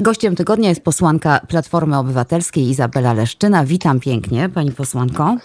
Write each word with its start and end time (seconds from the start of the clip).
Gościem 0.00 0.36
tygodnia 0.36 0.68
jest 0.68 0.84
posłanka 0.84 1.40
Platformy 1.48 1.98
Obywatelskiej 1.98 2.68
Izabela 2.68 3.12
Leszczyna. 3.12 3.64
Witam 3.64 4.00
pięknie, 4.00 4.48
pani 4.48 4.72
posłanko. 4.72 5.36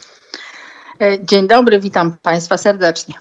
E, 1.01 1.25
dzień 1.25 1.47
dobry, 1.47 1.79
witam 1.79 2.17
Państwa 2.21 2.57
serdecznie. 2.57 3.15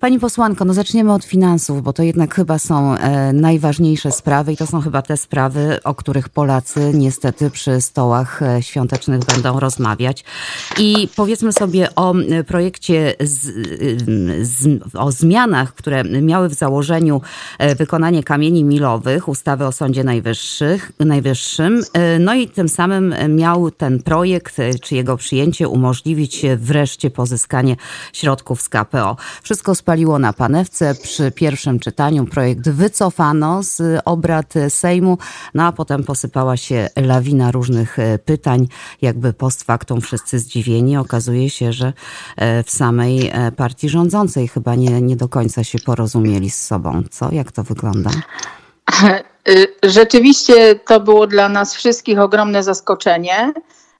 Pani 0.00 0.18
posłanko, 0.18 0.64
no 0.64 0.74
zaczniemy 0.74 1.12
od 1.12 1.24
finansów, 1.24 1.82
bo 1.82 1.92
to 1.92 2.02
jednak 2.02 2.34
chyba 2.34 2.58
są 2.58 2.94
e, 2.94 3.32
najważniejsze 3.32 4.12
sprawy 4.12 4.52
i 4.52 4.56
to 4.56 4.66
są 4.66 4.80
chyba 4.80 5.02
te 5.02 5.16
sprawy, 5.16 5.78
o 5.84 5.94
których 5.94 6.28
Polacy 6.28 6.90
niestety 6.94 7.50
przy 7.50 7.80
stołach 7.80 8.42
e, 8.42 8.62
świątecznych 8.62 9.20
będą 9.24 9.60
rozmawiać. 9.60 10.24
I 10.78 11.08
powiedzmy 11.16 11.52
sobie 11.52 11.94
o 11.94 12.14
projekcie, 12.46 13.14
z, 13.20 13.52
z, 14.48 14.80
o 14.94 15.12
zmianach, 15.12 15.74
które 15.74 16.04
miały 16.04 16.48
w 16.48 16.54
założeniu 16.54 17.20
wykonanie 17.78 18.22
kamieni 18.22 18.64
milowych, 18.64 19.28
ustawy 19.28 19.66
o 19.66 19.72
Sądzie 19.72 20.04
Najwyższym. 20.98 21.82
No 22.20 22.34
i 22.34 22.48
tym 22.48 22.68
samym 22.68 23.14
miał 23.28 23.70
ten 23.70 24.02
projekt, 24.02 24.56
czy 24.82 24.94
jego 24.94 25.16
przyjęcie 25.16 25.68
umożliwić 25.68 26.42
wreszcie 26.56 27.10
pozyskanie 27.10 27.76
środków 28.12 28.62
z 28.62 28.68
KPO. 28.68 29.16
Wszystko 29.42 29.74
spaliło 29.88 30.18
na 30.18 30.32
panewce. 30.32 30.94
Przy 30.94 31.30
pierwszym 31.30 31.78
czytaniu 31.78 32.26
projekt 32.26 32.68
wycofano 32.68 33.62
z 33.62 34.02
obrad 34.04 34.54
Sejmu, 34.68 35.18
no 35.54 35.64
a 35.66 35.72
potem 35.72 36.04
posypała 36.04 36.56
się 36.56 36.88
lawina 36.96 37.50
różnych 37.50 37.98
e, 37.98 38.18
pytań, 38.18 38.68
jakby 39.02 39.32
post 39.32 39.64
factum 39.64 40.00
wszyscy 40.00 40.38
zdziwieni. 40.38 40.96
Okazuje 40.96 41.50
się, 41.50 41.72
że 41.72 41.92
e, 42.36 42.62
w 42.62 42.70
samej 42.70 43.30
e, 43.32 43.52
partii 43.52 43.88
rządzącej 43.88 44.48
chyba 44.48 44.74
nie, 44.74 45.02
nie 45.02 45.16
do 45.16 45.28
końca 45.28 45.64
się 45.64 45.78
porozumieli 45.78 46.50
z 46.50 46.62
sobą. 46.66 47.02
Co? 47.10 47.32
Jak 47.32 47.52
to 47.52 47.62
wygląda? 47.62 48.10
Rzeczywiście 49.82 50.74
to 50.74 51.00
było 51.00 51.26
dla 51.26 51.48
nas 51.48 51.74
wszystkich 51.74 52.18
ogromne 52.18 52.62
zaskoczenie. 52.62 53.52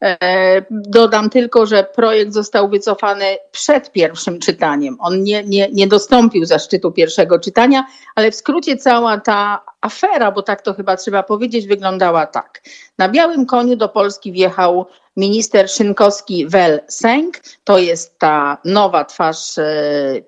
E, 0.05 0.63
dodam 0.71 1.30
tylko, 1.30 1.66
że 1.66 1.85
projekt 1.85 2.32
został 2.32 2.68
wycofany 2.68 3.24
przed 3.51 3.93
pierwszym 3.93 4.38
czytaniem. 4.38 4.96
On 5.01 5.23
nie, 5.23 5.45
nie, 5.45 5.68
nie 5.73 5.87
dostąpił 5.87 6.45
zaszczytu 6.45 6.93
pierwszego 6.93 7.38
czytania, 7.38 7.87
ale 8.15 8.30
w 8.30 8.35
skrócie 8.35 8.76
cała 8.76 9.21
ta 9.21 9.65
afera, 9.80 10.32
bo 10.32 10.43
tak 10.43 10.63
to 10.63 10.74
chyba 10.74 10.96
trzeba 10.96 11.23
powiedzieć, 11.23 11.66
wyglądała 11.66 12.26
tak. 12.26 12.63
Na 12.99 13.09
białym 13.09 13.46
koniu 13.46 13.76
do 13.76 13.88
Polski 13.88 14.32
wjechał 14.32 14.87
minister 15.16 15.66
Szynkowski-Wel 15.66 16.80
Sęk. 16.88 17.41
To 17.65 17.79
jest 17.79 18.19
ta 18.19 18.59
nowa 18.65 19.04
twarz 19.04 19.59
e, 19.59 19.65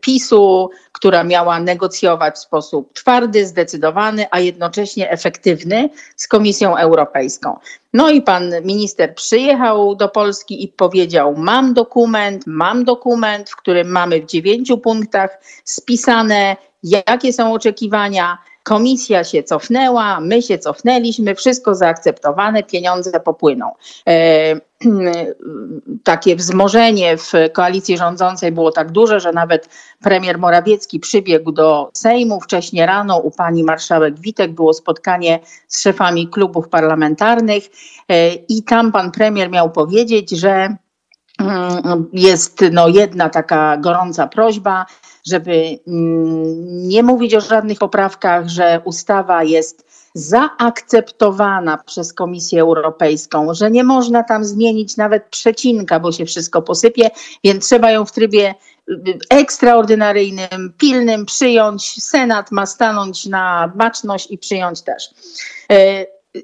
PiSu, 0.01 0.71
która 1.01 1.25
miała 1.25 1.61
negocjować 1.61 2.35
w 2.35 2.39
sposób 2.39 2.93
twardy, 2.93 3.47
zdecydowany, 3.47 4.27
a 4.31 4.41
jednocześnie 4.41 5.11
efektywny 5.11 5.89
z 6.17 6.29
Komisją 6.29 6.77
Europejską. 6.77 7.57
No 7.93 8.11
i 8.11 8.23
pan 8.23 8.53
minister 8.65 9.15
przyjechał 9.15 9.97
do 9.97 10.09
Polski 10.09 10.65
i 10.65 10.69
powiedział: 10.69 11.35
Mam 11.37 11.75
dokument, 11.75 12.45
mam 12.47 12.85
dokument, 12.85 13.51
w 13.51 13.57
którym 13.57 13.89
mamy 13.89 14.21
w 14.21 14.27
dziewięciu 14.27 14.79
punktach 14.79 15.39
spisane, 15.65 16.57
jakie 16.83 17.33
są 17.33 17.53
oczekiwania, 17.53 18.39
Komisja 18.63 19.25
się 19.25 19.43
cofnęła, 19.43 20.21
my 20.21 20.43
się 20.43 20.59
cofnęliśmy, 20.59 21.35
wszystko 21.35 21.75
zaakceptowane, 21.75 22.63
pieniądze 22.63 23.21
popłyną. 23.21 23.73
E, 24.09 24.61
takie 26.05 26.37
wzmożenie 26.37 27.17
w 27.17 27.33
koalicji 27.53 27.99
rządzącej 27.99 28.53
było 28.53 28.73
tak 28.73 28.91
duże, 28.93 29.21
że 29.21 29.33
nawet 29.33 29.69
premier 30.03 30.39
Morawiecki 30.39 31.01
przybiegł 31.01 31.53
do 31.53 31.91
Sejmu. 31.95 32.41
Wcześniej 32.41 32.87
rano 32.87 33.19
u 33.19 33.31
pani 33.31 33.65
marszałek 33.65 34.21
Witek 34.21 34.53
było 34.53 34.75
spotkanie 34.75 35.41
z 35.69 35.81
szefami 35.81 36.29
klubów 36.29 36.69
parlamentarnych 36.69 37.65
e, 38.09 38.35
i 38.35 38.63
tam 38.63 38.93
pan 38.93 39.11
premier 39.11 39.51
miał 39.51 39.71
powiedzieć, 39.71 40.31
że 40.31 40.77
jest 42.13 42.65
no, 42.73 42.89
jedna 42.89 43.29
taka 43.29 43.77
gorąca 43.77 44.27
prośba, 44.27 44.87
żeby 45.27 45.79
mm, 45.87 46.89
nie 46.89 47.03
mówić 47.03 47.35
o 47.35 47.41
żadnych 47.41 47.79
poprawkach, 47.79 48.49
że 48.49 48.81
ustawa 48.85 49.45
jest 49.45 49.91
zaakceptowana 50.15 51.79
przez 51.79 52.13
Komisję 52.13 52.61
Europejską, 52.61 53.55
że 53.55 53.71
nie 53.71 53.85
można 53.85 54.23
tam 54.23 54.45
zmienić 54.45 54.97
nawet 54.97 55.25
przecinka, 55.25 56.01
bo 56.01 56.13
się 56.13 56.27
wszystko 56.27 56.63
posypie, 56.63 57.11
więc 57.45 57.67
trzeba 57.67 57.91
ją 57.91 58.07
w 58.07 58.13
trybie 58.13 58.55
y, 58.91 58.95
ekstraordynaryjnym, 59.31 60.75
pilnym 60.79 61.27
przyjąć. 61.27 62.03
Senat 62.03 62.51
ma 62.51 62.67
stanąć 62.67 63.27
na 63.27 63.73
baczność 63.75 64.31
i 64.31 64.39
przyjąć 64.39 64.83
też. 64.83 65.15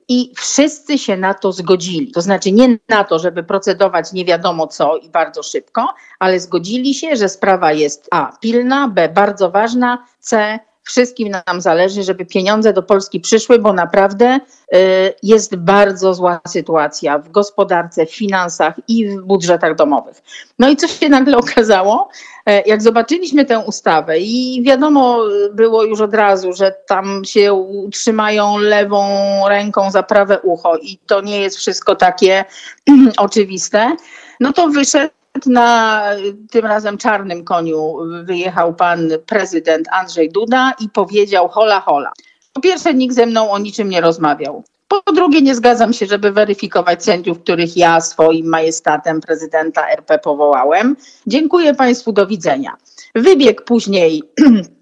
I 0.08 0.32
wszyscy 0.36 0.98
się 0.98 1.16
na 1.16 1.34
to 1.34 1.52
zgodzili. 1.52 2.12
To 2.12 2.20
znaczy 2.20 2.52
nie 2.52 2.78
na 2.88 3.04
to, 3.04 3.19
żeby 3.19 3.42
procedować 3.42 4.12
nie 4.12 4.24
wiadomo 4.24 4.66
co 4.66 4.97
i 4.97 5.08
bardzo 5.08 5.42
szybko, 5.42 5.88
ale 6.19 6.41
zgodzili 6.41 6.94
się, 6.94 7.16
że 7.16 7.28
sprawa 7.28 7.72
jest 7.72 8.08
A 8.10 8.36
pilna, 8.41 8.88
B 8.88 9.08
bardzo 9.08 9.50
ważna, 9.50 10.06
C 10.20 10.58
wszystkim 10.86 11.34
nam 11.47 11.60
zależy, 11.60 12.02
żeby 12.02 12.26
pieniądze 12.26 12.72
do 12.72 12.82
Polski 12.82 13.20
przyszły, 13.20 13.58
bo 13.58 13.72
naprawdę 13.72 14.41
y, 14.74 14.78
jest 15.22 15.56
bardzo 15.56 16.14
zła 16.14 16.41
sytuacja 16.48 17.19
w 17.19 17.30
gospodarce, 17.30 18.06
w 18.06 18.14
finansach 18.14 18.74
i 18.88 19.08
w 19.08 19.22
budżetach 19.22 19.75
domowych. 19.75 20.22
No 20.58 20.69
i 20.69 20.76
co 20.76 20.88
się 20.88 21.08
nagle 21.08 21.36
okazało? 21.46 22.08
E, 22.46 22.60
jak 22.60 22.82
zobaczyliśmy 22.82 23.44
tę 23.44 23.58
ustawę 23.58 24.19
i 24.19 24.62
wiadomo 24.62 25.19
było 25.52 25.84
już 25.84 26.00
od 26.00 26.14
razu, 26.14 26.52
że 26.52 26.75
tam 26.86 27.22
się 27.25 27.66
trzymają 27.92 28.58
lewą 28.58 29.08
ręką 29.48 29.91
za 29.91 30.02
prawe 30.02 30.41
ucho 30.41 30.76
i 30.76 30.98
to 31.06 31.20
nie 31.20 31.41
jest 31.41 31.56
wszystko 31.56 31.96
takie 31.96 32.44
oczywiste, 33.16 33.96
no 34.41 34.52
to 34.52 34.69
wyszedł 34.69 35.16
na 35.47 36.02
tym 36.50 36.66
razem 36.66 36.98
czarnym 36.98 37.44
koniu 37.44 37.94
wyjechał 38.24 38.74
pan 38.74 39.08
prezydent 39.26 39.88
Andrzej 39.92 40.30
Duda 40.30 40.72
i 40.80 40.88
powiedział 40.88 41.48
hola 41.48 41.80
hola. 41.80 42.12
Po 42.52 42.60
pierwsze, 42.60 42.94
nikt 42.94 43.14
ze 43.14 43.26
mną 43.26 43.50
o 43.50 43.58
niczym 43.58 43.88
nie 43.88 44.00
rozmawiał. 44.00 44.64
Po 44.88 45.12
drugie, 45.12 45.42
nie 45.42 45.54
zgadzam 45.54 45.92
się, 45.92 46.06
żeby 46.06 46.32
weryfikować 46.32 47.04
sędziów, 47.04 47.41
których 47.41 47.76
ja 47.76 48.00
swoim 48.00 48.46
majestatem 48.46 49.20
prezydenta 49.20 49.88
RP 49.88 50.19
powołałem. 50.19 50.96
Dziękuję 51.26 51.75
Państwu, 51.75 52.12
do 52.12 52.26
widzenia. 52.26 52.76
Wybiegł 53.14 53.62
później 53.64 54.22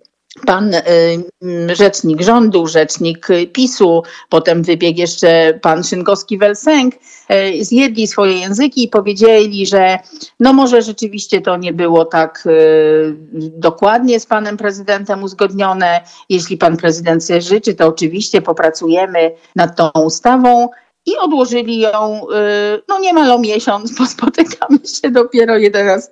pan 0.47 0.75
y, 0.75 0.81
rzecznik 1.77 2.23
rządu, 2.23 2.67
rzecznik 2.67 3.29
PiSu, 3.53 4.03
potem 4.29 4.63
wybiegł 4.63 4.99
jeszcze 4.99 5.59
pan 5.63 5.83
Szynkowski-Welsenk, 5.83 6.93
y, 7.59 7.65
zjedli 7.65 8.07
swoje 8.07 8.39
języki 8.39 8.85
i 8.85 8.89
powiedzieli, 8.89 9.67
że 9.67 9.99
no 10.41 10.53
może 10.53 10.83
rzeczywiście 10.83 11.41
to 11.41 11.57
nie 11.57 11.73
było 11.73 12.05
tak 12.05 12.45
y, 12.47 13.17
dokładnie 13.57 14.21
z 14.21 14.27
panem 14.27 14.57
prezydentem 14.57 15.23
uzgodnione. 15.23 16.01
Jeśli 16.29 16.57
pan 16.57 16.77
prezydent 16.77 17.25
sobie 17.25 17.41
życzy, 17.41 17.75
to 17.75 17.87
oczywiście 17.87 18.43
popracujemy 18.43 19.35
nad 19.57 19.77
tą 19.77 19.91
ustawą 20.05 20.69
i 21.07 21.17
odłożyli 21.17 21.81
ją 21.81 22.27
y, 22.29 22.83
no 22.89 22.99
niemal 22.99 23.33
o 23.33 23.39
miesiąc, 23.39 23.99
bo 23.99 24.07
spotykamy 24.17 24.79
się 25.03 25.11
dopiero 25.11 25.59
11 25.59 26.09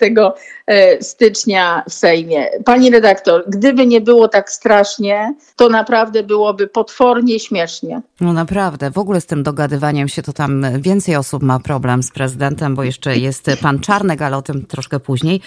e, 0.66 1.02
stycznia 1.02 1.82
w 1.88 1.92
Sejmie. 1.92 2.46
Pani 2.64 2.90
redaktor, 2.90 3.44
gdyby 3.48 3.86
nie 3.86 4.00
było 4.00 4.28
tak 4.28 4.50
strasznie, 4.50 5.34
to 5.56 5.68
naprawdę 5.68 6.22
byłoby 6.22 6.66
potwornie 6.66 7.40
śmiesznie. 7.40 8.02
No 8.20 8.32
naprawdę, 8.32 8.90
w 8.90 8.98
ogóle 8.98 9.20
z 9.20 9.26
tym 9.26 9.42
dogadywaniem 9.42 10.08
się 10.08 10.22
to 10.22 10.32
tam 10.32 10.66
więcej 10.78 11.16
osób 11.16 11.42
ma 11.42 11.60
problem 11.60 12.02
z 12.02 12.10
prezydentem, 12.10 12.74
bo 12.74 12.82
jeszcze 12.82 13.16
jest 13.16 13.46
pan 13.62 13.80
Czarnek, 13.80 14.22
ale 14.22 14.36
o 14.36 14.42
tym 14.42 14.66
troszkę 14.66 15.00
później. 15.00 15.40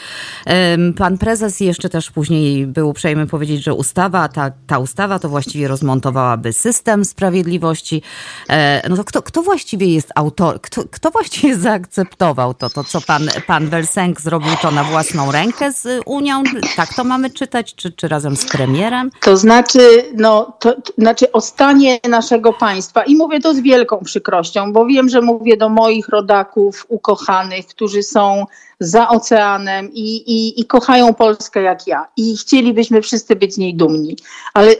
Pan 0.98 1.18
prezes 1.18 1.60
jeszcze 1.60 1.90
też 1.90 2.12
później 2.12 2.68
był 2.68 2.90
uprzejmy 2.90 3.28
powiedzieć, 3.28 3.64
że 3.64 3.74
ustawa, 3.74 4.28
ta, 4.28 4.52
ta 4.68 4.80
ustawa 4.80 5.20
to 5.20 5.30
właściwie 5.30 5.68
rozmontowałaby 5.68 6.54
system 6.54 7.06
sprawiedliwości. 7.06 8.02
E, 8.50 8.90
no 8.90 8.96
to 8.96 9.04
kto, 9.04 9.22
kto 9.22 9.35
właściwie 9.44 9.94
jest 9.94 10.10
autor, 10.16 10.62
kto, 10.62 10.82
kto 10.92 11.12
właściwie 11.12 11.56
zaakceptował 11.68 12.54
to, 12.54 12.70
to 12.70 12.84
co 12.84 13.02
pan, 13.02 13.30
pan 13.48 13.70
Welsenk 13.70 14.22
zrobił 14.22 14.52
to 14.62 14.72
na 14.72 14.84
własną 14.84 15.32
rękę 15.32 15.72
z 15.72 16.02
Unią? 16.06 16.44
Tak 16.76 16.94
to 16.94 17.04
mamy 17.04 17.30
czytać, 17.30 17.76
czy, 17.76 17.92
czy 17.92 18.08
razem 18.08 18.36
z 18.36 18.46
premierem? 18.46 19.10
To 19.22 19.38
znaczy, 19.38 19.80
no, 20.16 20.58
to, 20.60 20.82
to 20.82 20.94
znaczy 20.98 21.32
o 21.32 21.42
stanie 21.42 22.00
naszego 22.10 22.54
państwa 22.54 23.04
i 23.04 23.16
mówię 23.16 23.40
to 23.40 23.54
z 23.54 23.60
wielką 23.60 24.00
przykrością, 24.04 24.74
bo 24.74 24.86
wiem, 24.86 25.10
że 25.10 25.22
mówię 25.22 25.58
do 25.58 25.70
moich 25.70 26.10
rodaków 26.10 26.86
ukochanych, 26.90 27.68
którzy 27.68 28.04
są 28.04 28.46
za 28.80 29.10
oceanem 29.10 29.90
i, 29.94 30.16
i, 30.16 30.62
i 30.62 30.66
kochają 30.66 31.14
Polskę 31.14 31.62
jak 31.62 31.88
ja. 31.88 32.08
I 32.18 32.38
chcielibyśmy 32.38 33.02
wszyscy 33.02 33.36
być 33.36 33.54
z 33.54 33.58
niej 33.58 33.76
dumni. 33.76 34.18
Ale 34.54 34.76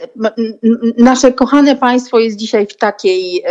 nasze 0.98 1.32
kochane 1.32 1.76
państwo 1.76 2.18
jest 2.18 2.36
dzisiaj 2.36 2.66
w 2.66 2.76
takiej. 2.76 3.42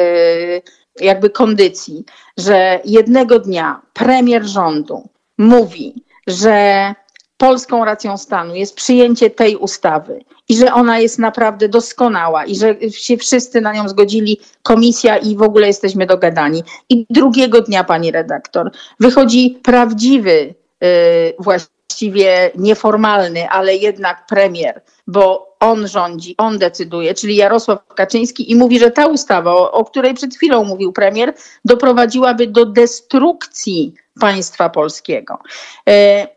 Jakby 1.00 1.30
kondycji, 1.30 2.03
że 2.38 2.80
jednego 2.86 3.39
dnia 3.39 3.81
premier 3.94 4.44
rządu 4.45 5.09
mówi, 5.38 6.06
że 6.27 6.94
polską 7.38 7.86
racją 7.86 8.18
stanu 8.18 8.56
jest 8.56 8.75
przyjęcie 8.75 9.30
tej 9.30 9.56
ustawy 9.56 10.19
i 10.50 10.57
że 10.57 10.74
ona 10.74 11.00
jest 11.00 11.19
naprawdę 11.19 11.69
doskonała 11.69 12.45
i 12.45 12.56
że 12.56 12.75
się 12.92 13.18
wszyscy 13.18 13.62
na 13.62 13.74
nią 13.74 13.89
zgodzili, 13.89 14.39
komisja 14.63 15.18
i 15.18 15.36
w 15.36 15.42
ogóle 15.42 15.68
jesteśmy 15.68 16.06
dogadani. 16.06 16.63
I 16.89 17.06
drugiego 17.09 17.62
dnia, 17.62 17.83
pani 17.83 18.12
redaktor, 18.12 18.71
wychodzi 19.00 19.59
prawdziwy, 19.63 20.56
yy, 20.81 20.88
właściwie 21.39 22.51
nieformalny, 22.56 23.50
ale 23.50 23.75
jednak 23.75 24.25
premier, 24.25 24.81
bo 25.07 25.55
on 25.66 25.88
rządzi, 25.88 26.36
on 26.38 26.58
decyduje, 26.58 27.14
czyli 27.14 27.36
Jarosław 27.36 27.88
Kaczyński 27.96 28.52
i 28.52 28.56
mówi, 28.56 28.80
że 28.80 28.92
ta 28.92 29.08
ustawa, 29.08 29.52
o, 29.72 29.86
której 29.86 30.14
przed 30.14 30.36
chwilą 30.36 30.64
mówił 30.64 30.94
premier, 30.94 31.34
doprowadziłaby 31.66 32.48
do 32.48 32.66
destrukcji 32.66 33.94
państwa 34.20 34.70
polskiego. 34.70 35.40
E, 35.90 36.28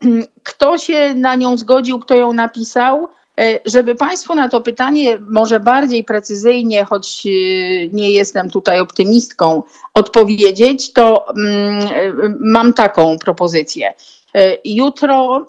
kto 0.43 0.77
się 0.77 1.13
na 1.13 1.35
nią 1.35 1.57
zgodził, 1.57 1.99
kto 1.99 2.15
ją 2.15 2.33
napisał? 2.33 3.07
E, 3.39 3.59
żeby 3.65 3.95
Państwu 3.95 4.35
na 4.35 4.49
to 4.49 4.61
pytanie 4.61 5.17
może 5.29 5.59
bardziej 5.59 6.03
precyzyjnie, 6.03 6.85
choć 6.85 7.23
e, 7.25 7.29
nie 7.87 8.11
jestem 8.11 8.49
tutaj 8.49 8.79
optymistką, 8.79 9.63
odpowiedzieć, 9.93 10.93
to 10.93 11.25
mm, 11.29 12.37
mam 12.39 12.73
taką 12.73 13.17
propozycję. 13.19 13.93
Jutro 14.65 15.45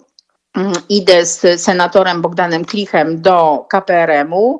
idę 0.89 1.25
z 1.25 1.61
senatorem 1.61 2.21
Bogdanem 2.21 2.65
Klichem 2.65 3.21
do 3.21 3.65
KPRM-u 3.69 4.59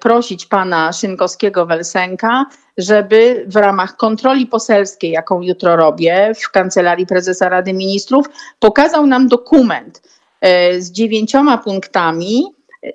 prosić 0.00 0.46
pana 0.46 0.90
Szynkowskiego-Welsenka, 0.90 2.44
żeby 2.78 3.44
w 3.46 3.56
ramach 3.56 3.96
kontroli 3.96 4.46
poselskiej, 4.46 5.10
jaką 5.10 5.42
jutro 5.42 5.76
robię 5.76 6.32
w 6.40 6.50
Kancelarii 6.50 7.06
Prezesa 7.06 7.48
Rady 7.48 7.72
Ministrów, 7.72 8.26
pokazał 8.58 9.06
nam 9.06 9.28
dokument 9.28 10.02
e, 10.40 10.80
z 10.80 10.92
dziewięcioma 10.92 11.58
punktami, 11.58 12.44
e, 12.82 12.90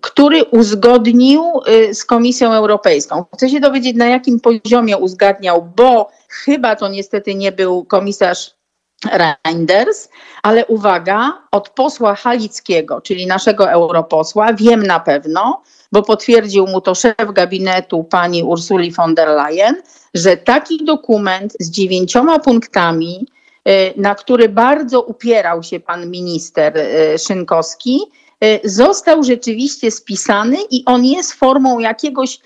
który 0.00 0.44
uzgodnił 0.44 1.42
e, 1.66 1.94
z 1.94 2.04
Komisją 2.04 2.52
Europejską. 2.52 3.24
Chcę 3.34 3.48
się 3.48 3.60
dowiedzieć, 3.60 3.96
na 3.96 4.06
jakim 4.06 4.40
poziomie 4.40 4.98
uzgadniał, 4.98 5.72
bo 5.76 6.10
chyba 6.28 6.76
to 6.76 6.88
niestety 6.88 7.34
nie 7.34 7.52
był 7.52 7.84
komisarz 7.84 8.59
Reinders, 9.04 10.08
ale 10.42 10.66
uwaga, 10.66 11.42
od 11.50 11.68
posła 11.68 12.14
Halickiego, 12.14 13.00
czyli 13.00 13.26
naszego 13.26 13.70
europosła, 13.70 14.52
wiem 14.52 14.82
na 14.82 15.00
pewno, 15.00 15.62
bo 15.92 16.02
potwierdził 16.02 16.66
mu 16.66 16.80
to 16.80 16.94
szef 16.94 17.32
gabinetu 17.32 18.04
pani 18.04 18.42
Ursuli 18.42 18.92
von 18.92 19.14
der 19.14 19.28
Leyen, 19.28 19.82
że 20.14 20.36
taki 20.36 20.84
dokument 20.84 21.52
z 21.60 21.70
dziewięcioma 21.70 22.38
punktami, 22.38 23.26
e, 23.64 24.00
na 24.00 24.14
który 24.14 24.48
bardzo 24.48 25.02
upierał 25.02 25.62
się 25.62 25.80
pan 25.80 26.10
minister 26.10 26.78
e, 26.78 27.18
Szynkowski, 27.18 28.00
e, 28.40 28.68
został 28.68 29.22
rzeczywiście 29.22 29.90
spisany 29.90 30.56
i 30.70 30.82
on 30.86 31.04
jest 31.04 31.32
formą 31.32 31.78
jakiegoś 31.78 32.38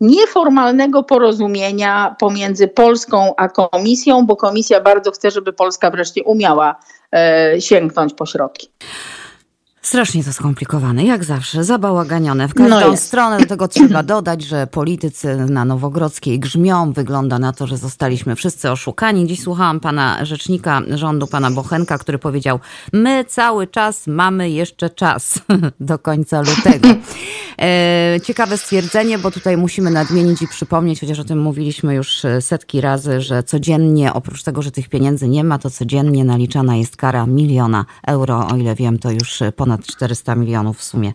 nieformalnego 0.00 1.02
porozumienia 1.02 2.16
pomiędzy 2.18 2.68
Polską 2.68 3.34
a 3.36 3.48
Komisją, 3.48 4.26
bo 4.26 4.36
Komisja 4.36 4.80
bardzo 4.80 5.10
chce, 5.10 5.30
żeby 5.30 5.52
Polska 5.52 5.90
wreszcie 5.90 6.24
umiała 6.24 6.76
sięgnąć 7.58 8.14
po 8.14 8.26
środki. 8.26 8.70
Strasznie 9.82 10.24
to 10.24 10.32
skomplikowane, 10.32 11.04
jak 11.04 11.24
zawsze, 11.24 11.64
zabałaganione 11.64 12.48
w 12.48 12.54
każdą 12.54 12.90
no 12.90 12.96
stronę. 12.96 13.38
Do 13.38 13.46
tego 13.46 13.68
trzeba 13.68 14.02
dodać, 14.02 14.42
że 14.42 14.66
politycy 14.66 15.36
na 15.36 15.64
Nowogrodzkiej 15.64 16.38
grzmią. 16.38 16.92
Wygląda 16.92 17.38
na 17.38 17.52
to, 17.52 17.66
że 17.66 17.76
zostaliśmy 17.76 18.36
wszyscy 18.36 18.70
oszukani. 18.70 19.26
Dziś 19.26 19.42
słuchałam 19.42 19.80
pana 19.80 20.24
rzecznika 20.24 20.82
rządu, 20.88 21.26
pana 21.26 21.50
Bochenka, 21.50 21.98
który 21.98 22.18
powiedział, 22.18 22.60
my 22.92 23.24
cały 23.24 23.66
czas 23.66 24.06
mamy 24.06 24.50
jeszcze 24.50 24.90
czas 24.90 25.38
do 25.80 25.98
końca 25.98 26.40
lutego. 26.40 26.88
E, 27.60 28.20
ciekawe 28.24 28.58
stwierdzenie, 28.58 29.18
bo 29.18 29.30
tutaj 29.30 29.56
musimy 29.56 29.90
nadmienić 29.90 30.42
i 30.42 30.48
przypomnieć, 30.48 31.00
chociaż 31.00 31.18
o 31.18 31.24
tym 31.24 31.40
mówiliśmy 31.40 31.94
już 31.94 32.22
setki 32.40 32.80
razy, 32.80 33.20
że 33.20 33.42
codziennie, 33.42 34.12
oprócz 34.12 34.42
tego, 34.42 34.62
że 34.62 34.70
tych 34.70 34.88
pieniędzy 34.88 35.28
nie 35.28 35.44
ma, 35.44 35.58
to 35.58 35.70
codziennie 35.70 36.24
naliczana 36.24 36.76
jest 36.76 36.96
kara 36.96 37.26
miliona 37.26 37.84
euro. 38.06 38.48
O 38.52 38.56
ile 38.56 38.74
wiem, 38.74 38.98
to 38.98 39.10
już 39.10 39.42
ponad 39.56 39.70
ponad 39.70 39.86
400 39.86 40.34
milionów 40.34 40.78
w 40.78 40.84
sumie 40.84 41.12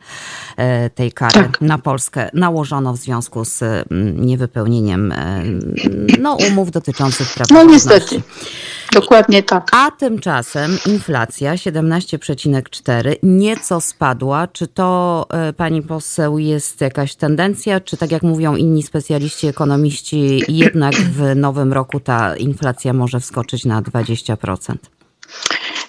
e, 0.57 0.89
tej 0.89 1.11
kary 1.11 1.33
tak. 1.33 1.61
na 1.61 1.77
Polskę 1.77 2.29
nałożono 2.33 2.93
w 2.93 2.97
związku 2.97 3.45
z 3.45 3.61
mm, 3.61 4.25
niewypełnieniem 4.25 5.11
e, 5.11 5.43
no, 6.19 6.37
umów 6.49 6.71
dotyczących 6.71 7.33
praw 7.33 7.49
No 7.49 7.63
niestety. 7.63 8.21
Dokładnie 8.95 9.43
tak. 9.43 9.69
A 9.71 9.91
tymczasem 9.91 10.77
inflacja 10.87 11.55
17,4 11.55 13.15
nieco 13.23 13.81
spadła. 13.81 14.47
Czy 14.47 14.67
to 14.67 15.25
e, 15.29 15.53
pani 15.53 15.81
poseł 15.81 16.39
jest 16.39 16.81
jakaś 16.81 17.15
tendencja, 17.15 17.79
czy 17.79 17.97
tak 17.97 18.11
jak 18.11 18.23
mówią 18.23 18.55
inni 18.55 18.83
specjaliści, 18.83 19.47
ekonomiści, 19.47 20.41
jednak 20.47 20.93
w 20.95 21.35
nowym 21.35 21.73
roku 21.73 21.99
ta 21.99 22.35
inflacja 22.35 22.93
może 22.93 23.19
wskoczyć 23.19 23.65
na 23.65 23.81
20%? 23.81 24.75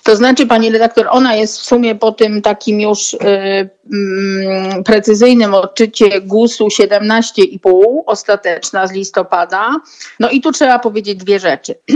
To 0.03 0.17
znaczy, 0.17 0.47
pani 0.47 0.71
redaktor, 0.71 1.07
ona 1.11 1.35
jest 1.35 1.59
w 1.59 1.65
sumie 1.65 1.95
po 1.95 2.13
tym 2.13 2.43
takim 2.43 2.81
już 2.81 3.15
y, 3.15 3.19
y, 3.19 4.83
precyzyjnym 4.85 5.55
odczycie 5.55 6.21
GUS-u 6.21 6.67
17,5, 6.67 8.03
ostateczna 8.07 8.87
z 8.87 8.93
listopada. 8.93 9.81
No 10.21 10.31
i 10.31 10.41
tu 10.41 10.53
trzeba 10.53 10.79
powiedzieć 10.79 11.19
dwie 11.19 11.41
rzeczy. 11.41 11.75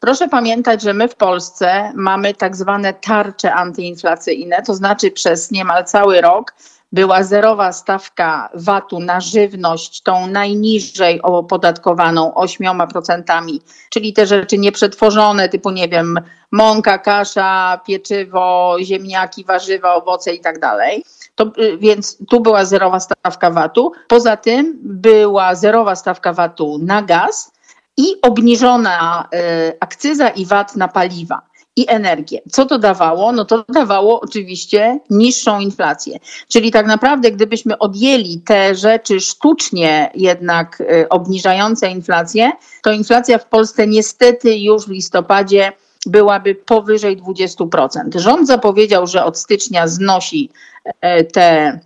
Proszę 0.00 0.28
pamiętać, 0.28 0.82
że 0.82 0.94
my 0.94 1.08
w 1.08 1.14
Polsce 1.14 1.92
mamy 1.94 2.34
tak 2.34 2.56
zwane 2.56 2.94
tarcze 2.94 3.54
antyinflacyjne, 3.54 4.62
to 4.62 4.74
znaczy 4.74 5.10
przez 5.10 5.50
niemal 5.50 5.84
cały 5.84 6.20
rok 6.20 6.54
była 6.92 7.22
zerowa 7.22 7.72
stawka 7.72 8.50
VAT-u 8.54 9.00
na 9.00 9.20
żywność, 9.20 10.02
tą 10.02 10.26
najniżej 10.26 11.22
opodatkowaną 11.22 12.32
8%, 12.36 13.58
czyli 13.90 14.12
te 14.12 14.26
rzeczy 14.26 14.58
nieprzetworzone, 14.58 15.48
typu 15.48 15.70
nie 15.70 15.88
wiem, 15.88 16.20
mąka, 16.52 16.98
kasza, 16.98 17.80
pieczywo, 17.86 18.76
ziemniaki, 18.82 19.44
warzywa, 19.44 19.94
owoce 19.94 20.34
i 20.34 20.40
tak 20.40 20.58
dalej. 20.58 21.04
Y, 21.58 21.78
więc 21.78 22.18
tu 22.28 22.40
była 22.40 22.64
zerowa 22.64 23.00
stawka 23.00 23.50
VAT-u. 23.50 23.92
Poza 24.08 24.36
tym 24.36 24.78
była 24.82 25.54
zerowa 25.54 25.96
stawka 25.96 26.32
VAT-u 26.32 26.78
na 26.78 27.02
gaz 27.02 27.52
i 28.00 28.20
obniżona 28.22 29.28
y, 29.34 29.76
akcyza 29.80 30.28
i 30.28 30.46
VAT 30.46 30.76
na 30.76 30.88
paliwa 30.88 31.42
i 31.76 31.86
energię. 31.88 32.40
Co 32.50 32.66
to 32.66 32.78
dawało? 32.78 33.32
No 33.32 33.44
to 33.44 33.64
dawało 33.68 34.20
oczywiście 34.20 35.00
niższą 35.10 35.60
inflację. 35.60 36.18
Czyli 36.48 36.70
tak 36.70 36.86
naprawdę, 36.86 37.30
gdybyśmy 37.30 37.78
odjęli 37.78 38.42
te 38.46 38.74
rzeczy 38.74 39.20
sztucznie 39.20 40.10
jednak 40.14 40.80
y, 40.80 41.08
obniżające 41.08 41.90
inflację, 41.90 42.52
to 42.82 42.92
inflacja 42.92 43.38
w 43.38 43.48
Polsce 43.48 43.86
niestety 43.86 44.58
już 44.58 44.86
w 44.86 44.90
listopadzie 44.90 45.72
byłaby 46.06 46.54
powyżej 46.54 47.22
20%. 47.22 48.18
Rząd 48.18 48.46
zapowiedział, 48.46 49.06
że 49.06 49.24
od 49.24 49.38
stycznia 49.38 49.88
znosi 49.88 50.50
e, 51.00 51.24
te 51.24 51.80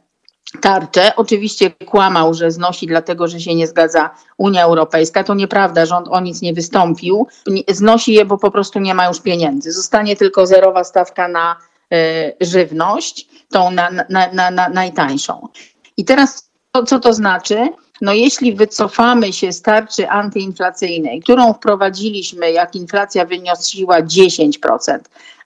tarczę. 0.60 1.16
Oczywiście 1.16 1.70
kłamał, 1.70 2.34
że 2.34 2.50
znosi 2.50 2.86
dlatego, 2.86 3.28
że 3.28 3.40
się 3.40 3.54
nie 3.54 3.66
zgadza 3.66 4.10
Unia 4.38 4.64
Europejska. 4.64 5.24
To 5.24 5.34
nieprawda, 5.34 5.86
rząd 5.86 6.08
o 6.10 6.20
nic 6.20 6.42
nie 6.42 6.52
wystąpił. 6.52 7.26
Znosi 7.68 8.12
je, 8.12 8.24
bo 8.24 8.38
po 8.38 8.50
prostu 8.50 8.78
nie 8.78 8.94
ma 8.94 9.06
już 9.06 9.20
pieniędzy. 9.20 9.72
Zostanie 9.72 10.16
tylko 10.16 10.46
zerowa 10.46 10.84
stawka 10.84 11.28
na 11.28 11.56
y, 11.92 12.36
żywność, 12.40 13.28
tą 13.50 13.70
na, 13.70 13.90
na, 13.90 14.32
na, 14.32 14.50
na, 14.50 14.68
najtańszą. 14.68 15.48
I 15.96 16.04
teraz 16.04 16.50
to, 16.72 16.84
co 16.84 17.00
to 17.00 17.12
znaczy? 17.12 17.68
No 18.00 18.12
jeśli 18.12 18.54
wycofamy 18.54 19.32
się 19.32 19.52
z 19.52 19.62
tarczy 19.62 20.08
antyinflacyjnej, 20.08 21.20
którą 21.20 21.52
wprowadziliśmy, 21.52 22.52
jak 22.52 22.74
inflacja 22.74 23.26
wyniosła 23.26 24.02
10%, 24.02 24.98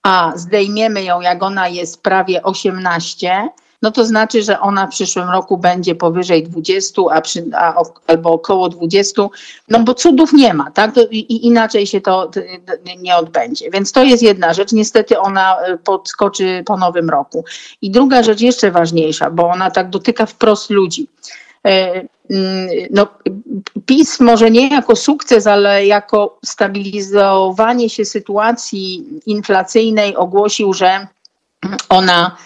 a 0.03 0.33
zdejmiemy 0.37 1.03
ją, 1.03 1.21
jak 1.21 1.43
ona 1.43 1.69
jest 1.69 2.03
prawie 2.03 2.41
18%, 2.41 3.49
no 3.83 3.91
to 3.91 4.05
znaczy, 4.05 4.43
że 4.43 4.61
ona 4.61 4.87
w 4.87 4.91
przyszłym 4.91 5.29
roku 5.31 5.59
będzie 5.59 5.95
powyżej 5.95 6.43
20, 6.43 7.03
a, 7.11 7.21
przy, 7.21 7.45
a 7.55 7.83
albo 8.07 8.31
około 8.31 8.69
20, 8.69 9.23
no 9.69 9.81
bo 9.81 9.95
cudów 9.95 10.33
nie 10.33 10.55
ma, 10.55 10.71
tak? 10.71 10.91
I, 11.11 11.47
inaczej 11.47 11.87
się 11.87 12.01
to 12.01 12.31
nie 12.99 13.17
odbędzie. 13.17 13.71
Więc 13.71 13.93
to 13.93 14.03
jest 14.03 14.23
jedna 14.23 14.55
rzecz. 14.55 14.73
Niestety 14.73 15.19
ona 15.19 15.61
e, 15.61 15.79
podskoczy 15.79 16.63
po 16.67 16.77
nowym 16.77 17.11
roku. 17.11 17.45
I 17.83 17.91
druga 17.91 18.23
rzecz 18.23 18.41
jeszcze 18.41 18.71
ważniejsza, 18.71 19.31
bo 19.31 19.49
ona 19.49 19.71
tak 19.71 19.91
dotyka 19.91 20.27
wprost 20.27 20.71
ludzi. 20.71 21.09
E, 21.67 22.03
mm, 22.31 22.69
no, 22.91 23.07
PiS 23.87 24.21
może 24.21 24.51
nie 24.51 24.69
jako 24.69 24.97
sukces, 24.97 25.47
ale 25.47 25.87
jako 25.87 26.39
stabilizowanie 26.45 27.91
się 27.91 28.05
sytuacji 28.05 29.05
inflacyjnej 29.27 30.17
ogłosił, 30.17 30.73
że 30.73 31.07
ona 31.89 32.37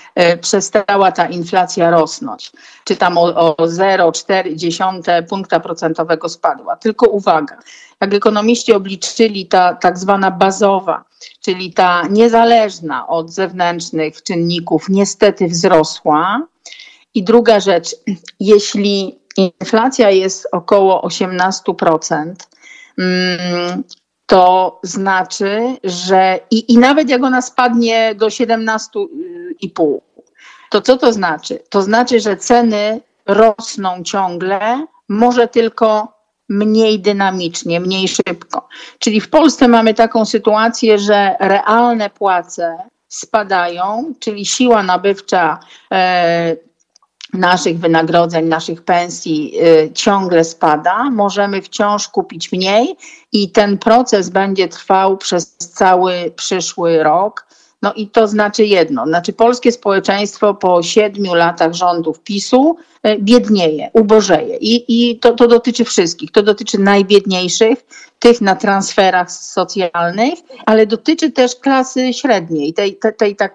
przestała 0.40 1.12
ta 1.12 1.26
inflacja 1.26 1.90
rosnąć. 1.90 2.52
Czy 2.84 2.96
tam 2.96 3.18
o, 3.18 3.22
o 3.22 3.66
0,4 3.66 5.26
punkta 5.28 5.60
procentowego 5.60 6.28
spadła. 6.28 6.76
Tylko 6.76 7.06
uwaga, 7.06 7.58
jak 8.00 8.14
ekonomiści 8.14 8.72
obliczyli, 8.72 9.46
ta 9.46 9.74
tak 9.74 9.98
zwana 9.98 10.30
bazowa, 10.30 11.04
czyli 11.40 11.72
ta 11.72 12.02
niezależna 12.10 13.08
od 13.08 13.30
zewnętrznych 13.30 14.22
czynników, 14.22 14.88
niestety 14.88 15.48
wzrosła. 15.48 16.46
I 17.14 17.22
druga 17.22 17.60
rzecz, 17.60 17.96
jeśli 18.40 19.18
inflacja 19.36 20.10
jest 20.10 20.48
około 20.52 21.02
18%, 21.02 22.34
mm, 22.98 23.82
to 24.32 24.80
znaczy, 24.82 25.76
że 25.84 26.38
i, 26.50 26.72
i 26.72 26.78
nawet 26.78 27.08
jak 27.08 27.24
ona 27.24 27.42
spadnie 27.42 28.14
do 28.14 28.26
17,5, 28.26 29.98
to 30.70 30.80
co 30.80 30.96
to 30.96 31.12
znaczy? 31.12 31.62
To 31.68 31.82
znaczy, 31.82 32.20
że 32.20 32.36
ceny 32.36 33.00
rosną 33.26 34.02
ciągle, 34.02 34.86
może 35.08 35.48
tylko 35.48 36.12
mniej 36.48 37.00
dynamicznie, 37.00 37.80
mniej 37.80 38.08
szybko. 38.08 38.68
Czyli 38.98 39.20
w 39.20 39.30
Polsce 39.30 39.68
mamy 39.68 39.94
taką 39.94 40.24
sytuację, 40.24 40.98
że 40.98 41.36
realne 41.40 42.10
płace 42.10 42.76
spadają, 43.08 44.14
czyli 44.20 44.46
siła 44.46 44.82
nabywcza 44.82 45.60
e, 45.92 46.56
naszych 47.32 47.78
wynagrodzeń, 47.78 48.44
naszych 48.44 48.82
pensji 48.82 49.54
y, 49.62 49.92
ciągle 49.94 50.44
spada, 50.44 51.10
możemy 51.10 51.62
wciąż 51.62 52.08
kupić 52.08 52.52
mniej 52.52 52.96
i 53.32 53.50
ten 53.50 53.78
proces 53.78 54.28
będzie 54.28 54.68
trwał 54.68 55.16
przez 55.16 55.56
cały 55.56 56.32
przyszły 56.36 57.02
rok. 57.02 57.46
No 57.82 57.92
i 57.92 58.08
to 58.08 58.28
znaczy 58.28 58.64
jedno, 58.64 59.06
znaczy 59.06 59.32
polskie 59.32 59.72
społeczeństwo 59.72 60.54
po 60.54 60.82
siedmiu 60.82 61.34
latach 61.34 61.72
rządów 61.72 62.20
PiSu 62.20 62.76
e, 63.02 63.18
biednieje, 63.18 63.90
ubożeje. 63.92 64.56
I, 64.56 64.84
i 64.88 65.18
to, 65.18 65.32
to 65.32 65.48
dotyczy 65.48 65.84
wszystkich, 65.84 66.30
to 66.30 66.42
dotyczy 66.42 66.78
najbiedniejszych, 66.78 67.78
tych 68.18 68.40
na 68.40 68.56
transferach 68.56 69.32
socjalnych, 69.32 70.38
ale 70.66 70.86
dotyczy 70.86 71.30
też 71.30 71.56
klasy 71.56 72.12
średniej, 72.12 72.74
tej, 72.74 72.96
tej, 72.96 73.14
tej 73.14 73.36
tak 73.36 73.54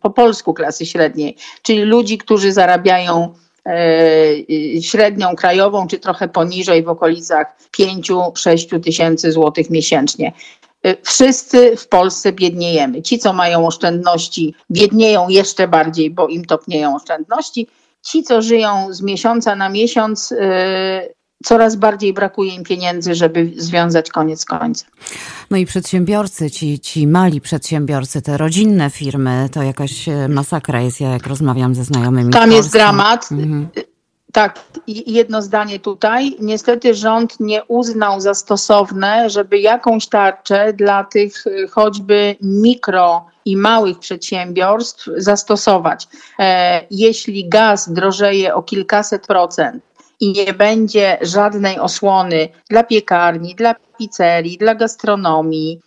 po 0.00 0.10
polsku 0.10 0.54
klasy 0.54 0.86
średniej, 0.86 1.36
czyli 1.62 1.82
ludzi, 1.82 2.18
którzy 2.18 2.52
zarabiają 2.52 3.34
e, 3.66 4.82
średnią 4.82 5.36
krajową, 5.36 5.86
czy 5.86 5.98
trochę 5.98 6.28
poniżej 6.28 6.82
w 6.82 6.88
okolicach 6.88 7.46
5-6 7.78 8.80
tysięcy 8.80 9.32
złotych 9.32 9.70
miesięcznie. 9.70 10.32
Y, 10.86 10.96
wszyscy 11.02 11.76
w 11.76 11.88
Polsce 11.88 12.32
biedniejemy. 12.32 13.02
Ci, 13.02 13.18
co 13.18 13.32
mają 13.32 13.66
oszczędności, 13.66 14.54
biednieją 14.70 15.28
jeszcze 15.28 15.68
bardziej, 15.68 16.10
bo 16.10 16.28
im 16.28 16.44
topnieją 16.44 16.96
oszczędności. 16.96 17.66
Ci, 18.02 18.22
co 18.22 18.42
żyją 18.42 18.86
z 18.90 19.02
miesiąca 19.02 19.56
na 19.56 19.68
miesiąc, 19.68 20.32
y, 20.32 21.14
coraz 21.44 21.76
bardziej 21.76 22.12
brakuje 22.12 22.54
im 22.54 22.64
pieniędzy, 22.64 23.14
żeby 23.14 23.52
związać 23.56 24.10
koniec 24.10 24.40
z 24.40 24.44
końcem. 24.44 24.88
No 25.50 25.56
i 25.56 25.66
przedsiębiorcy, 25.66 26.50
ci, 26.50 26.80
ci 26.80 27.06
mali 27.06 27.40
przedsiębiorcy, 27.40 28.22
te 28.22 28.36
rodzinne 28.36 28.90
firmy, 28.90 29.48
to 29.52 29.62
jakaś 29.62 30.08
e, 30.08 30.28
masakra 30.28 30.80
jest, 30.80 31.00
ja 31.00 31.08
jak 31.08 31.26
rozmawiam 31.26 31.74
ze 31.74 31.84
znajomymi. 31.84 32.32
Tam 32.32 32.52
jest 32.52 32.72
dramat. 32.72 33.28
Mhm. 33.32 33.68
Tak, 34.34 34.60
jedno 34.86 35.42
zdanie 35.42 35.80
tutaj. 35.80 36.36
Niestety 36.40 36.94
rząd 36.94 37.40
nie 37.40 37.64
uznał 37.64 38.20
za 38.20 38.34
stosowne, 38.34 39.30
żeby 39.30 39.58
jakąś 39.58 40.06
tarczę 40.06 40.72
dla 40.72 41.04
tych 41.04 41.46
y, 41.46 41.68
choćby 41.68 42.36
mikro 42.40 43.26
i 43.44 43.56
małych 43.56 43.98
przedsiębiorstw 43.98 45.08
zastosować. 45.16 46.08
E, 46.38 46.80
jeśli 46.90 47.48
gaz 47.48 47.92
drożeje 47.92 48.54
o 48.54 48.62
kilkaset 48.62 49.26
procent 49.26 49.84
i 50.20 50.32
nie 50.32 50.54
będzie 50.54 51.18
żadnej 51.22 51.78
osłony 51.78 52.48
dla 52.70 52.82
piekarni, 52.82 53.54
dla 53.54 53.74
pizzerii, 53.98 54.58
dla 54.58 54.74
gastronomii, 54.74 55.80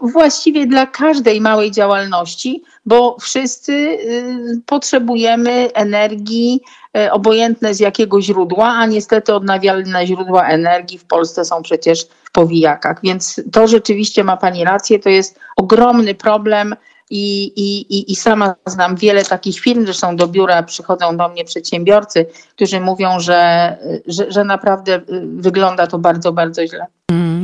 właściwie 0.00 0.66
dla 0.66 0.86
każdej 0.86 1.40
małej 1.40 1.70
działalności, 1.70 2.62
bo 2.86 3.16
wszyscy 3.20 3.72
y, 3.72 4.60
potrzebujemy 4.66 5.72
energii, 5.74 6.60
e, 6.96 7.12
obojętne 7.12 7.74
z 7.74 7.80
jakiego 7.80 8.22
źródła, 8.22 8.68
a 8.68 8.86
niestety 8.86 9.34
odnawialne 9.34 10.06
źródła 10.06 10.48
energii 10.48 10.98
w 10.98 11.04
Polsce 11.04 11.44
są 11.44 11.62
przecież 11.62 12.06
w 12.24 12.32
powijakach. 12.32 13.00
Więc 13.02 13.40
to 13.52 13.68
rzeczywiście 13.68 14.24
ma 14.24 14.36
Pani 14.36 14.64
rację, 14.64 14.98
to 14.98 15.08
jest 15.08 15.38
ogromny 15.56 16.14
problem. 16.14 16.76
I, 17.10 17.44
i, 17.56 18.12
I 18.12 18.16
sama 18.16 18.54
znam 18.66 18.96
wiele 18.96 19.24
takich 19.24 19.60
firm, 19.60 19.84
zresztą 19.84 20.16
do 20.16 20.26
biura 20.26 20.62
przychodzą 20.62 21.16
do 21.16 21.28
mnie 21.28 21.44
przedsiębiorcy, 21.44 22.26
którzy 22.50 22.80
mówią, 22.80 23.20
że, 23.20 23.76
że, 24.06 24.32
że 24.32 24.44
naprawdę 24.44 24.96
y, 24.96 25.02
wygląda 25.36 25.86
to 25.86 25.98
bardzo, 25.98 26.32
bardzo 26.32 26.66
źle. 26.66 26.86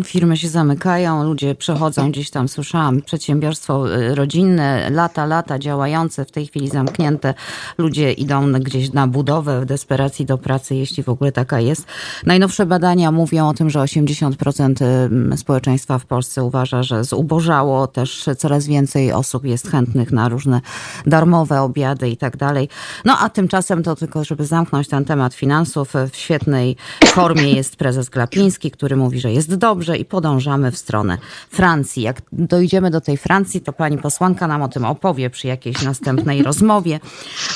Firmy 0.05 0.37
się 0.37 0.49
zamykają, 0.49 1.25
ludzie 1.25 1.55
przechodzą 1.55 2.11
gdzieś 2.11 2.31
tam, 2.31 2.49
słyszałam, 2.49 3.03
przedsiębiorstwo 3.03 3.97
y, 3.97 4.15
rodzinne, 4.15 4.91
lata, 4.91 5.27
lata 5.27 5.59
działające, 5.59 6.25
w 6.25 6.31
tej 6.31 6.47
chwili 6.47 6.69
zamknięte. 6.69 7.35
Ludzie 7.79 8.13
idą 8.13 8.53
gdzieś 8.53 8.93
na 8.93 9.07
budowę 9.07 9.61
w 9.61 9.65
desperacji 9.65 10.27
do 10.27 10.39
pracy, 10.39 10.75
jeśli 10.75 11.03
w 11.03 11.09
ogóle 11.09 11.33
taka 11.33 11.61
jest. 11.61 11.87
Najnowsze 12.27 12.67
badania 12.67 13.13
mówią 13.13 13.49
o 13.49 13.55
tym, 13.55 13.71
że 13.71 13.79
80% 13.79 15.33
y, 15.33 15.37
społeczeństwa 15.37 15.99
w 15.99 16.07
Polsce 16.07 16.45
uważa, 16.45 16.83
że 16.83 17.05
zubożało. 17.05 17.87
Też 17.87 18.29
coraz 18.39 18.67
więcej 18.67 19.13
osób 19.13 19.45
jest 19.45 19.71
chętnych 19.71 20.13
na 20.13 20.29
różne 20.29 20.61
darmowe 21.07 21.63
obiady 21.63 22.09
i 22.09 22.17
tak 22.17 22.37
dalej. 22.37 22.69
No 23.05 23.19
a 23.21 23.29
tymczasem 23.29 23.83
to 23.83 23.97
tylko, 23.97 24.25
żeby 24.25 24.47
zamknąć 24.47 24.89
ten 24.89 25.05
temat 25.05 25.35
finansów, 25.35 25.93
w 26.11 26.17
świetnej 26.17 26.77
formie 27.05 27.53
jest 27.53 27.77
prezes 27.77 28.09
Glapiński, 28.09 28.71
który 28.71 28.97
mówi, 28.97 29.21
że 29.21 29.33
jest 29.33 29.55
dobrze 29.55 29.94
i 29.97 30.05
podążamy 30.05 30.71
w 30.71 30.79
stronę 30.79 31.19
Francji. 31.51 32.03
Jak 32.03 32.23
dojdziemy 32.33 32.91
do 32.91 33.01
tej 33.01 33.17
Francji, 33.17 33.61
to 33.61 33.73
pani 33.73 33.99
posłanka 33.99 34.47
nam 34.47 34.63
o 34.63 34.69
tym 34.69 34.85
opowie 34.85 35.31
przy 35.31 35.47
jakiejś 35.47 35.83
następnej 35.83 36.43
rozmowie. 36.49 37.01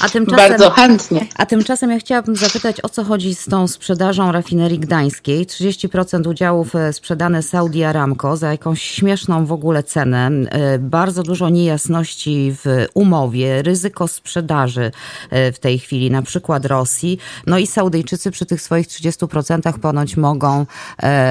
A 0.00 0.08
tymczasem, 0.08 0.48
Bardzo 0.48 0.70
chętnie. 0.70 1.26
A 1.36 1.46
tymczasem 1.46 1.90
ja 1.90 1.98
chciałabym 1.98 2.36
zapytać, 2.36 2.84
o 2.84 2.88
co 2.88 3.04
chodzi 3.04 3.34
z 3.34 3.44
tą 3.44 3.68
sprzedażą 3.68 4.32
rafinerii 4.32 4.78
gdańskiej. 4.78 5.46
30% 5.46 6.28
udziałów 6.28 6.74
e, 6.74 6.92
sprzedane 6.92 7.42
Saudi 7.42 7.84
Aramco 7.84 8.36
za 8.36 8.50
jakąś 8.50 8.82
śmieszną 8.82 9.46
w 9.46 9.52
ogóle 9.52 9.82
cenę. 9.82 10.26
E, 10.26 10.78
bardzo 10.78 11.22
dużo 11.22 11.48
niejasności 11.48 12.54
w 12.64 12.86
umowie, 12.94 13.62
ryzyko 13.62 14.08
sprzedaży 14.08 14.90
e, 15.30 15.52
w 15.52 15.58
tej 15.58 15.78
chwili, 15.78 16.10
na 16.10 16.22
przykład 16.22 16.66
Rosji. 16.66 17.18
No 17.46 17.58
i 17.58 17.66
Saudyjczycy 17.66 18.30
przy 18.30 18.46
tych 18.46 18.62
swoich 18.62 18.86
30% 18.86 19.78
ponoć 19.78 20.16
mogą, 20.16 20.66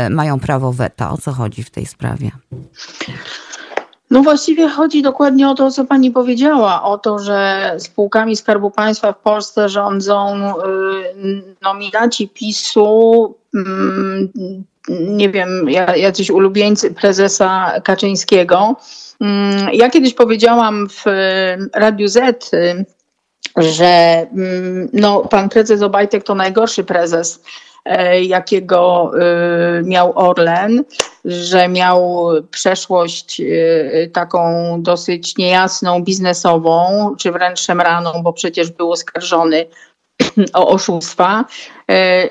mają 0.10 0.40
prawo 0.40 0.58
prawo 0.58 0.87
weta. 0.88 1.12
O 1.12 1.18
co 1.18 1.32
chodzi 1.32 1.64
w 1.64 1.70
tej 1.70 1.86
sprawie? 1.86 2.32
No 4.12 4.22
właściwie 4.22 4.70
chodzi 4.70 5.02
dokładnie 5.02 5.50
o 5.50 5.56
to, 5.56 5.72
co 5.72 5.86
pani 5.86 6.12
powiedziała, 6.12 6.84
o 6.84 6.98
to, 6.98 7.20
że 7.20 7.72
spółkami 7.78 8.36
Skarbu 8.36 8.72
Państwa 8.72 9.14
w 9.14 9.20
Polsce 9.20 9.70
rządzą 9.70 10.38
y, 10.38 11.56
nominaci 11.62 12.30
PiSu, 12.30 13.36
mm, 13.56 14.30
nie 14.90 15.30
wiem, 15.30 15.70
jacyś 15.96 16.32
ulubieńcy 16.32 16.94
prezesa 16.94 17.82
Kaczyńskiego. 17.84 18.76
Mm, 19.22 19.74
ja 19.74 19.90
kiedyś 19.90 20.14
powiedziałam 20.14 20.88
w 20.90 21.04
Radiu 21.74 22.08
Z, 22.08 22.54
y, 22.54 22.86
że 23.58 24.28
mm, 24.34 24.90
no, 24.94 25.22
pan 25.22 25.50
prezes 25.50 25.82
Obajtek 25.82 26.24
to 26.24 26.36
najgorszy 26.36 26.84
prezes 26.84 27.44
jakiego 28.22 29.12
e, 29.20 29.84
miał 29.84 30.14
Orlen, 30.16 30.84
że 31.26 31.68
miał 31.68 32.30
przeszłość 32.52 33.42
e, 33.42 34.08
taką 34.08 34.42
dosyć 34.82 35.38
niejasną, 35.38 36.04
biznesową, 36.04 37.16
czy 37.20 37.32
wręcz 37.32 37.60
szemraną, 37.60 38.24
bo 38.24 38.34
przecież 38.34 38.72
był 38.72 38.92
oskarżony 38.92 39.66
o 40.54 40.68
oszustwa, 40.68 41.46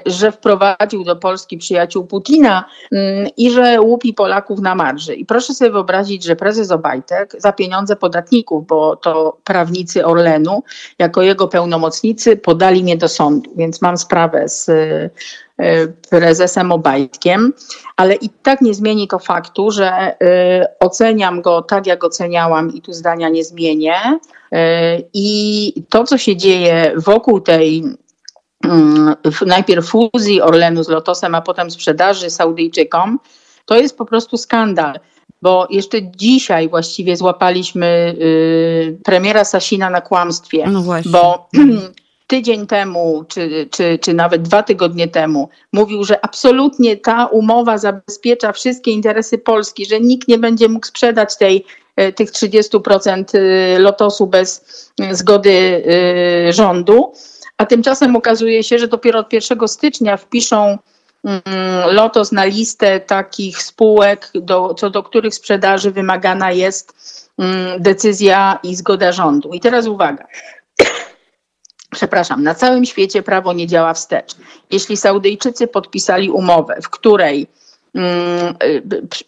że 0.06 0.32
wprowadził 0.32 1.04
do 1.04 1.16
Polski 1.16 1.58
przyjaciół 1.58 2.06
Putina 2.06 2.64
mm, 2.92 3.28
i 3.36 3.50
że 3.50 3.80
łupi 3.80 4.14
Polaków 4.14 4.60
na 4.60 4.74
marży. 4.74 5.14
I 5.14 5.26
proszę 5.26 5.54
sobie 5.54 5.70
wyobrazić, 5.70 6.24
że 6.24 6.36
prezes 6.36 6.70
Obajtek 6.70 7.34
za 7.38 7.52
pieniądze 7.52 7.96
podatników, 7.96 8.66
bo 8.66 8.96
to 8.96 9.36
prawnicy 9.44 10.06
Orlenu, 10.06 10.62
jako 10.98 11.22
jego 11.22 11.48
pełnomocnicy 11.48 12.36
podali 12.36 12.82
mnie 12.82 12.96
do 12.96 13.08
sądu, 13.08 13.50
więc 13.56 13.82
mam 13.82 13.98
sprawę 13.98 14.48
z 14.48 14.68
E, 14.68 15.10
prezesem 16.10 16.72
Obajtkiem, 16.72 17.52
ale 17.96 18.14
i 18.14 18.28
tak 18.28 18.60
nie 18.60 18.74
zmieni 18.74 19.08
to 19.08 19.18
faktu, 19.18 19.70
że 19.70 19.90
e, 19.90 20.68
oceniam 20.80 21.42
go 21.42 21.62
tak, 21.62 21.86
jak 21.86 22.04
oceniałam 22.04 22.74
i 22.74 22.82
tu 22.82 22.92
zdania 22.92 23.28
nie 23.28 23.44
zmienię. 23.44 24.18
E, 24.52 24.98
I 25.14 25.72
to, 25.88 26.04
co 26.04 26.18
się 26.18 26.36
dzieje 26.36 26.92
wokół 26.96 27.40
tej 27.40 27.84
mm, 28.64 29.14
najpierw 29.46 29.86
fuzji 29.86 30.42
Orlenu 30.42 30.84
z 30.84 30.88
Lotosem, 30.88 31.34
a 31.34 31.42
potem 31.42 31.70
sprzedaży 31.70 32.30
Saudyjczykom, 32.30 33.18
to 33.64 33.76
jest 33.76 33.98
po 33.98 34.04
prostu 34.04 34.36
skandal 34.36 35.00
bo 35.42 35.66
jeszcze 35.70 35.98
dzisiaj 36.02 36.68
właściwie 36.68 37.16
złapaliśmy 37.16 38.16
y, 38.20 38.98
premiera 39.04 39.44
Sasina 39.44 39.90
na 39.90 40.00
kłamstwie, 40.00 40.66
no 40.66 40.82
bo 41.06 41.48
tydzień 42.26 42.66
temu, 42.66 43.24
czy, 43.28 43.68
czy, 43.70 43.98
czy 43.98 44.14
nawet 44.14 44.42
dwa 44.42 44.62
tygodnie 44.62 45.08
temu, 45.08 45.48
mówił, 45.72 46.04
że 46.04 46.24
absolutnie 46.24 46.96
ta 46.96 47.26
umowa 47.26 47.78
zabezpiecza 47.78 48.52
wszystkie 48.52 48.90
interesy 48.90 49.38
Polski, 49.38 49.86
że 49.86 50.00
nikt 50.00 50.28
nie 50.28 50.38
będzie 50.38 50.68
mógł 50.68 50.86
sprzedać 50.86 51.36
tej, 51.36 51.64
y, 52.00 52.12
tych 52.12 52.30
30% 52.30 53.34
y, 53.34 53.78
lotosu 53.78 54.26
bez 54.26 54.64
zgody 55.10 55.84
rządu. 56.50 57.12
A 57.56 57.66
tymczasem 57.66 58.16
okazuje 58.16 58.62
się, 58.62 58.78
że 58.78 58.88
dopiero 58.88 59.20
od 59.20 59.32
1 59.32 59.68
stycznia 59.68 60.16
wpiszą 60.16 60.78
mm, 61.24 61.42
Lotos 61.94 62.32
na 62.32 62.44
listę 62.44 63.00
takich 63.00 63.62
spółek, 63.62 64.30
do, 64.34 64.74
co 64.74 64.90
do 64.90 65.02
których 65.02 65.34
sprzedaży 65.34 65.90
wymagana 65.90 66.52
jest 66.52 66.94
mm, 67.38 67.82
decyzja 67.82 68.58
i 68.62 68.76
zgoda 68.76 69.12
rządu. 69.12 69.52
I 69.52 69.60
teraz 69.60 69.86
uwaga. 69.86 70.26
Przepraszam, 71.96 72.42
na 72.42 72.54
całym 72.54 72.84
świecie 72.84 73.22
prawo 73.22 73.52
nie 73.52 73.66
działa 73.66 73.94
wstecz. 73.94 74.36
Jeśli 74.70 74.96
Saudyjczycy 74.96 75.66
podpisali 75.66 76.30
umowę, 76.30 76.78
w 76.82 76.88
której, 76.88 77.46
mm, 77.94 78.54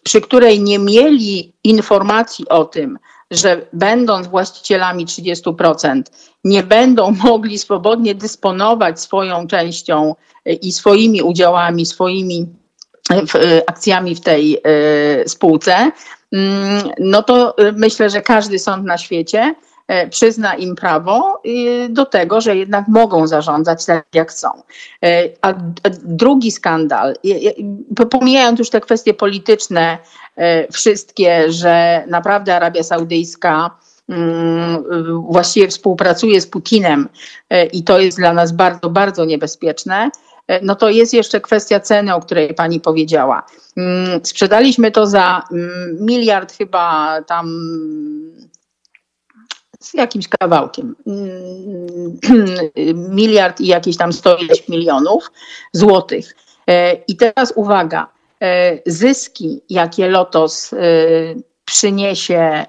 przy 0.03 0.21
której 0.21 0.61
nie 0.61 0.79
mieli 0.79 1.53
informacji 1.63 2.49
o 2.49 2.65
tym, 2.65 2.99
że 3.31 3.61
będąc 3.73 4.27
właścicielami 4.27 5.05
30%, 5.05 6.03
nie 6.43 6.63
będą 6.63 7.11
mogli 7.23 7.57
swobodnie 7.57 8.15
dysponować 8.15 9.01
swoją 9.01 9.47
częścią 9.47 10.15
e, 10.45 10.53
i 10.53 10.71
swoimi 10.71 11.21
udziałami, 11.21 11.85
swoimi 11.85 12.47
e, 13.11 13.69
akcjami 13.69 14.15
w 14.15 14.21
tej 14.21 14.61
spółce, 15.27 15.91
mm, 16.31 16.89
no 16.99 17.23
to 17.23 17.55
myślę, 17.73 18.09
że 18.09 18.21
każdy 18.21 18.59
sąd 18.59 18.85
na 18.85 18.97
świecie 18.97 19.55
przyzna 20.09 20.55
im 20.55 20.75
prawo 20.75 21.41
do 21.89 22.05
tego, 22.05 22.41
że 22.41 22.55
jednak 22.55 22.87
mogą 22.87 23.27
zarządzać 23.27 23.85
tak, 23.85 24.05
jak 24.13 24.31
chcą. 24.31 24.49
A 25.41 25.53
drugi 26.03 26.51
skandal, 26.51 27.15
pomijając 28.09 28.59
już 28.59 28.69
te 28.69 28.81
kwestie 28.81 29.13
polityczne, 29.13 29.97
wszystkie, 30.71 31.51
że 31.51 32.03
naprawdę 32.07 32.55
Arabia 32.55 32.83
Saudyjska 32.83 33.71
Mm, 34.09 34.83
właściwie 35.29 35.67
współpracuje 35.67 36.41
z 36.41 36.47
Putinem 36.47 37.09
e, 37.49 37.65
i 37.65 37.83
to 37.83 37.99
jest 37.99 38.17
dla 38.17 38.33
nas 38.33 38.51
bardzo, 38.51 38.89
bardzo 38.89 39.25
niebezpieczne, 39.25 40.09
e, 40.47 40.65
no 40.65 40.75
to 40.75 40.89
jest 40.89 41.13
jeszcze 41.13 41.41
kwestia 41.41 41.79
ceny, 41.79 42.15
o 42.15 42.19
której 42.19 42.53
pani 42.53 42.79
powiedziała. 42.79 43.45
Mm, 43.77 44.19
sprzedaliśmy 44.23 44.91
to 44.91 45.07
za 45.07 45.43
mm, 45.51 45.97
miliard 46.05 46.53
chyba 46.57 47.15
tam 47.21 47.49
z 49.79 49.93
jakimś 49.93 50.27
kawałkiem. 50.27 50.95
Miliard 52.93 53.61
i 53.61 53.67
jakieś 53.67 53.97
tam 53.97 54.13
100 54.13 54.37
milionów 54.69 55.31
złotych. 55.73 56.35
E, 56.67 56.93
I 56.93 57.15
teraz 57.15 57.53
uwaga, 57.55 58.07
zyski, 58.85 59.61
jakie 59.69 60.07
Lotos 60.07 60.71
przyniesie 61.65 62.65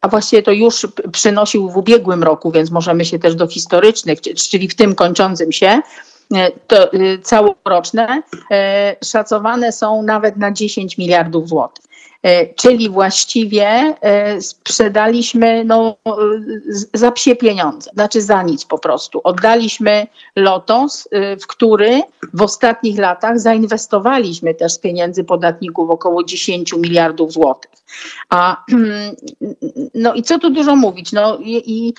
a 0.00 0.08
właściwie 0.08 0.42
to 0.42 0.52
już 0.52 0.86
przynosił 1.12 1.70
w 1.70 1.76
ubiegłym 1.76 2.22
roku, 2.22 2.52
więc 2.52 2.70
możemy 2.70 3.04
się 3.04 3.18
też 3.18 3.34
do 3.34 3.46
historycznych, 3.46 4.20
czyli 4.20 4.68
w 4.68 4.74
tym 4.74 4.94
kończącym 4.94 5.52
się, 5.52 5.80
e, 6.34 6.50
to 6.66 6.92
e, 6.92 7.18
całoroczne 7.18 8.22
e, 8.50 8.96
szacowane 9.04 9.72
są 9.72 10.02
nawet 10.02 10.36
na 10.36 10.52
10 10.52 10.98
miliardów 10.98 11.48
złotych. 11.48 11.84
E, 12.22 12.54
czyli 12.54 12.90
właściwie 12.90 13.66
e, 14.00 14.40
sprzedaliśmy 14.40 15.64
no, 15.64 15.96
za 16.94 17.12
psie 17.12 17.36
pieniądze, 17.36 17.90
znaczy 17.94 18.22
za 18.22 18.42
nic 18.42 18.64
po 18.64 18.78
prostu. 18.78 19.20
Oddaliśmy 19.24 20.06
Lotos, 20.36 21.08
e, 21.10 21.36
w 21.36 21.46
który 21.46 22.02
w 22.34 22.42
ostatnich 22.42 22.98
latach 22.98 23.40
zainwestowaliśmy 23.40 24.54
też 24.54 24.72
z 24.72 24.78
pieniędzy 24.78 25.24
podatników 25.24 25.90
około 25.90 26.24
10 26.24 26.72
miliardów 26.72 27.32
złotych. 27.32 27.70
A, 28.28 28.64
no 29.94 30.14
i 30.14 30.22
co 30.22 30.38
tu 30.38 30.50
dużo 30.50 30.76
mówić? 30.76 31.12
No 31.12 31.38
i, 31.38 31.62
i 31.66 31.94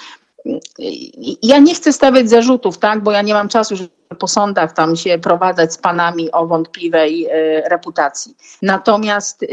ja 1.43 1.60
nie 1.60 1.75
chcę 1.75 1.93
stawiać 1.93 2.29
zarzutów, 2.29 2.77
tak, 2.77 3.03
bo 3.03 3.12
ja 3.12 3.22
nie 3.22 3.34
mam 3.34 3.50
czasu, 3.50 3.75
żeby 3.75 3.89
po 4.19 4.27
sądach 4.27 4.74
tam 4.74 4.96
się 4.96 5.17
prowadzać 5.17 5.74
z 5.74 5.77
panami 5.77 6.31
o 6.31 6.48
wątpliwej 6.48 7.27
reputacji. 7.69 8.36
Natomiast 8.62 9.46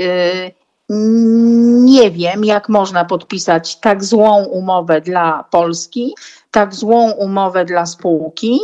nie 0.89 2.11
wiem, 2.11 2.45
jak 2.45 2.69
można 2.69 3.05
podpisać 3.05 3.77
tak 3.77 4.05
złą 4.05 4.45
umowę 4.45 5.01
dla 5.01 5.45
Polski, 5.51 6.15
tak 6.57 6.75
złą 6.75 7.11
umowę 7.11 7.65
dla 7.65 7.87
spółki, 7.87 8.61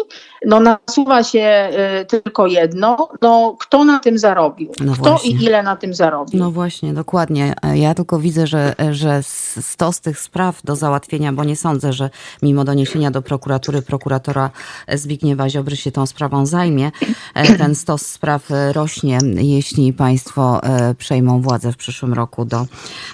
no 0.47 0.61
nasuwa 0.61 1.23
się 1.23 1.71
y, 2.03 2.05
tylko 2.05 2.47
jedno, 2.47 3.09
no 3.23 3.57
kto 3.61 3.85
na 3.85 3.99
tym 3.99 4.19
zarobił? 4.19 4.73
No 4.81 4.93
kto 4.93 5.03
właśnie. 5.03 5.31
i 5.31 5.45
ile 5.45 5.63
na 5.63 5.77
tym 5.77 5.95
zarobił? 5.95 6.41
No 6.41 6.51
właśnie, 6.51 6.95
dokładnie. 6.95 7.55
Ja 7.75 7.95
tylko 7.95 8.19
widzę, 8.19 8.47
że, 8.47 8.75
że 8.91 9.21
stos 9.61 10.01
tych 10.01 10.19
spraw 10.19 10.63
do 10.63 10.77
załatwienia, 10.77 11.33
bo 11.33 11.45
nie 11.45 11.57
sądzę, 11.57 11.93
że 11.93 12.11
mimo 12.43 12.65
doniesienia 12.65 13.11
do 13.11 13.23
prokuratury 13.23 13.83
prokuratora 13.83 14.51
Zbigniewa 14.89 15.49
Ziobry 15.49 15.77
się 15.77 15.93
tą 15.93 16.07
sprawą 16.07 16.47
zajmie. 16.47 16.91
E, 17.35 17.59
ten 17.59 17.75
stos 17.75 18.07
spraw 18.07 18.49
rośnie, 18.73 19.19
jeśli 19.37 19.93
państwo 19.93 20.63
e, 20.63 20.95
przejmą 20.95 21.41
władzę 21.41 21.73
w 21.73 21.77
przyszłym 21.77 22.15
roku 22.15 22.45
do, 22.45 22.67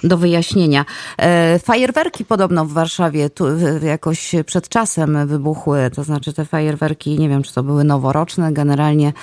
do 0.03 0.17
wyjaśnienia. 0.17 0.85
E, 1.17 1.59
fajerwerki 1.59 2.25
podobno 2.25 2.65
w 2.65 2.71
Warszawie 2.71 3.29
tu 3.29 3.45
jakoś 3.81 4.35
przed 4.45 4.68
czasem 4.69 5.27
wybuchły, 5.27 5.89
to 5.95 6.03
znaczy 6.03 6.33
te 6.33 6.45
fajerwerki, 6.45 7.19
nie 7.19 7.29
wiem 7.29 7.43
czy 7.43 7.53
to 7.53 7.63
były 7.63 7.83
noworoczne, 7.83 8.53
generalnie 8.53 9.13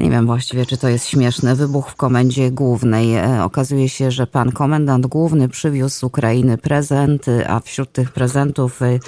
nie 0.00 0.10
wiem 0.10 0.26
właściwie 0.26 0.66
czy 0.66 0.76
to 0.76 0.88
jest 0.88 1.06
śmieszne, 1.06 1.54
wybuch 1.54 1.90
w 1.90 1.94
komendzie 1.94 2.50
głównej. 2.50 3.14
E, 3.14 3.44
okazuje 3.44 3.88
się, 3.88 4.10
że 4.10 4.26
pan 4.26 4.52
komendant 4.52 5.06
główny 5.06 5.48
przywiózł 5.48 5.96
z 5.96 6.04
Ukrainy 6.04 6.58
prezenty, 6.58 7.48
a 7.48 7.60
wśród 7.60 7.92
tych 7.92 8.12
prezentów 8.12 8.82
e, 8.82 8.98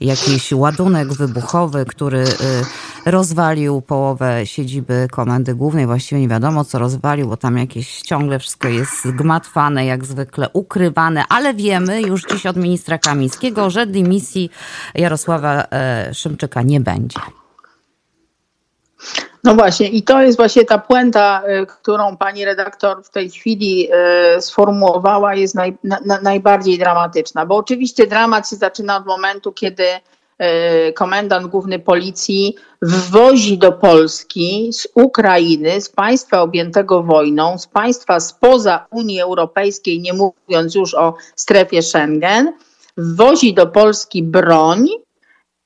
jakiś 0.00 0.52
ładunek 0.52 1.12
wybuchowy, 1.12 1.84
który 1.84 2.20
e, 2.20 3.10
rozwalił 3.10 3.80
połowę 3.80 4.46
siedziby 4.46 5.08
komendy 5.10 5.54
głównej. 5.54 5.86
Właściwie 5.86 6.20
nie 6.20 6.28
wiadomo 6.28 6.64
co 6.64 6.78
rozwalił, 6.78 7.28
bo 7.28 7.36
tam 7.36 7.58
jakieś 7.58 8.00
ciągle 8.00 8.38
wszystko 8.38 8.68
jest 8.68 9.04
zgmatwane, 9.04 9.86
jak 9.86 10.04
zwykle 10.04 10.48
ukrywane, 10.52 11.24
ale 11.28 11.54
wiemy 11.54 12.02
już 12.02 12.22
dziś 12.32 12.46
od 12.46 12.56
ministra 12.56 12.98
Kamińskiego, 12.98 13.70
że 13.70 13.86
dymisji 13.86 14.50
Jarosława 14.94 15.23
Jarosława 15.28 15.66
e, 15.72 16.14
Szymczyka 16.14 16.62
nie 16.62 16.80
będzie. 16.80 17.20
No 19.44 19.54
właśnie, 19.54 19.88
i 19.88 20.02
to 20.02 20.22
jest 20.22 20.36
właśnie 20.36 20.64
ta 20.64 20.78
puenta, 20.78 21.42
e, 21.46 21.66
którą 21.66 22.16
pani 22.16 22.44
redaktor 22.44 23.04
w 23.04 23.10
tej 23.10 23.30
chwili 23.30 23.88
e, 23.92 24.40
sformułowała, 24.40 25.34
jest 25.34 25.54
naj, 25.54 25.76
na, 25.84 26.20
najbardziej 26.22 26.78
dramatyczna. 26.78 27.46
Bo 27.46 27.56
oczywiście 27.56 28.06
dramat 28.06 28.48
się 28.48 28.56
zaczyna 28.56 28.96
od 28.96 29.06
momentu, 29.06 29.52
kiedy 29.52 29.84
komendant 30.94 31.46
główny 31.46 31.78
policji 31.78 32.56
wwozi 32.82 33.58
do 33.58 33.72
Polski 33.72 34.70
z 34.72 34.88
Ukrainy, 34.94 35.80
z 35.80 35.88
państwa 35.88 36.40
objętego 36.40 37.02
wojną, 37.02 37.58
z 37.58 37.66
państwa 37.66 38.20
spoza 38.20 38.86
Unii 38.90 39.20
Europejskiej, 39.20 40.00
nie 40.00 40.12
mówiąc 40.12 40.74
już 40.74 40.94
o 40.94 41.14
strefie 41.36 41.82
Schengen, 41.82 42.52
wwozi 42.96 43.54
do 43.54 43.66
Polski 43.66 44.22
broń, 44.22 44.88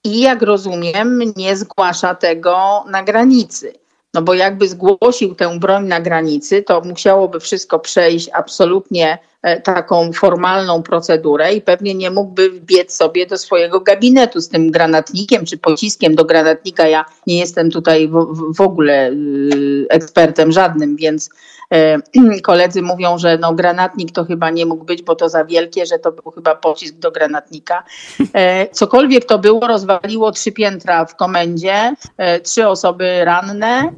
i 0.05 0.21
jak 0.21 0.43
rozumiem, 0.43 1.33
nie 1.37 1.57
zgłasza 1.57 2.15
tego 2.15 2.85
na 2.91 3.03
granicy. 3.03 3.73
No 4.15 4.23
bo 4.23 4.35
jakby 4.35 4.69
zgłosił 4.69 5.35
tę 5.35 5.59
broń 5.59 5.87
na 5.87 6.01
granicy, 6.01 6.63
to 6.63 6.81
musiałoby 6.81 7.41
wszystko 7.41 7.79
przejść 7.79 8.31
absolutnie 8.33 9.19
taką 9.65 10.13
formalną 10.13 10.83
procedurę 10.83 11.55
i 11.55 11.61
pewnie 11.61 11.95
nie 11.95 12.11
mógłby 12.11 12.51
wbiec 12.51 12.97
sobie 12.97 13.27
do 13.27 13.39
swojego 13.39 13.81
gabinetu 13.81 14.41
z 14.41 14.49
tym 14.49 14.71
granatnikiem 14.71 15.45
czy 15.45 15.59
pociskiem 15.59 16.15
do 16.15 16.25
granatnika. 16.25 16.89
Ja 16.89 17.05
nie 17.27 17.39
jestem 17.39 17.71
tutaj 17.71 18.09
w, 18.09 18.53
w 18.57 18.61
ogóle 18.61 19.11
y, 19.11 19.87
ekspertem 19.91 20.53
żadnym, 20.53 20.97
więc 20.97 21.31
E, 21.73 21.99
koledzy 22.43 22.83
mówią, 22.83 23.19
że 23.19 23.39
no 23.39 23.55
granatnik 23.55 24.13
to 24.13 24.25
chyba 24.25 24.51
nie 24.51 24.67
mógł 24.67 24.85
być, 24.85 25.03
bo 25.03 25.15
to 25.15 25.29
za 25.29 25.45
wielkie, 25.45 25.87
że 25.87 25.99
to 25.99 26.13
był 26.13 26.33
chyba 26.33 26.55
pocisk 26.55 26.95
do 26.95 27.11
granatnika. 27.11 27.85
E, 28.33 28.69
cokolwiek 28.69 29.25
to 29.25 29.39
było, 29.39 29.67
rozwaliło 29.67 30.33
trzy 30.33 30.53
piętra 30.53 31.05
w 31.05 31.17
komendzie, 31.17 31.95
e, 32.17 32.41
trzy 32.41 32.69
osoby 32.69 33.25
ranne. 33.25 33.93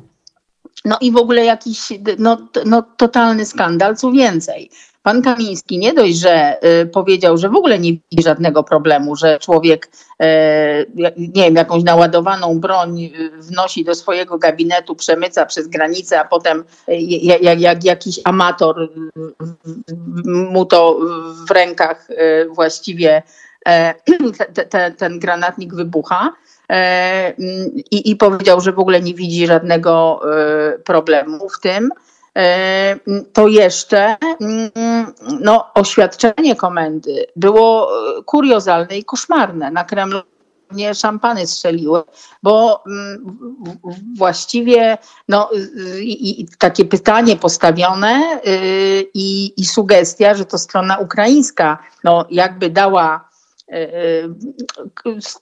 No 0.85 0.96
i 1.00 1.12
w 1.12 1.16
ogóle 1.16 1.44
jakiś 1.44 1.92
no, 2.18 2.48
no, 2.64 2.83
totalny 2.96 3.46
skandal, 3.46 3.96
co 3.96 4.11
więcej. 4.11 4.70
Pan 5.03 5.23
Kamiński 5.23 5.79
nie 5.79 5.95
dość, 5.95 6.17
że 6.17 6.65
y, 6.83 6.87
powiedział, 6.87 7.39
że 7.39 7.49
w 7.49 7.57
ogóle 7.57 7.79
nie 7.79 7.93
widzi 7.93 8.23
żadnego 8.25 8.63
problemu, 8.63 9.17
że 9.17 9.39
człowiek, 9.39 9.91
e, 10.23 10.85
nie 11.17 11.45
wiem, 11.45 11.55
jakąś 11.55 11.83
naładowaną 11.83 12.61
broń 12.61 13.03
y, 13.03 13.31
wnosi 13.39 13.85
do 13.85 13.95
swojego 13.95 14.39
gabinetu, 14.39 14.97
przemyca 14.97 15.47
przez 15.47 15.69
granicę, 15.69 16.21
a 16.21 16.25
potem 16.25 16.65
y, 16.89 16.97
jak, 17.43 17.61
jak 17.61 17.85
jakiś 17.85 18.21
amator 18.25 18.89
mu 20.25 20.67
to 20.67 20.99
w 21.49 21.51
rękach 21.51 22.09
właściwie 22.51 23.23
e, 23.67 23.95
te, 24.55 24.65
te, 24.65 24.91
ten 24.91 25.19
granatnik 25.19 25.75
wybucha. 25.75 26.33
E, 26.71 27.33
I, 27.91 28.11
I 28.11 28.17
powiedział, 28.17 28.61
że 28.61 28.73
w 28.73 28.79
ogóle 28.79 29.01
nie 29.01 29.15
widzi 29.15 29.47
żadnego 29.47 30.21
problemu 30.85 31.49
w 31.49 31.61
tym. 31.61 31.91
E, 32.37 32.97
to 33.33 33.49
jeszcze 33.49 34.16
mm, 34.40 34.71
no, 35.40 35.75
oświadczenie 35.75 36.57
komendy 36.57 37.27
było 37.37 37.88
e, 38.19 38.23
kuriozalne 38.23 38.99
i 38.99 39.05
koszmarne. 39.05 39.71
Na 39.71 39.85
Kremlu 39.85 40.21
nie 40.73 40.95
szampany 40.95 41.47
strzeliły, 41.47 42.03
bo 42.43 42.85
mm, 42.87 43.37
właściwie 44.16 44.99
no, 45.29 45.51
i, 46.01 46.40
i 46.40 46.49
takie 46.59 46.85
pytanie 46.85 47.37
postawione 47.37 48.40
y, 48.47 49.11
i, 49.14 49.61
i 49.61 49.64
sugestia, 49.64 50.35
że 50.35 50.45
to 50.45 50.59
strona 50.59 50.99
ukraińska 50.99 51.79
no, 52.05 52.25
jakby 52.31 52.71
dała 52.71 53.30
E, 53.30 53.30
e, 53.30 53.30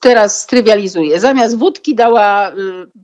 teraz 0.00 0.42
strywializuję. 0.42 1.20
Zamiast 1.20 1.58
wódki 1.58 1.94
dała 1.94 2.50
y, 2.50 2.54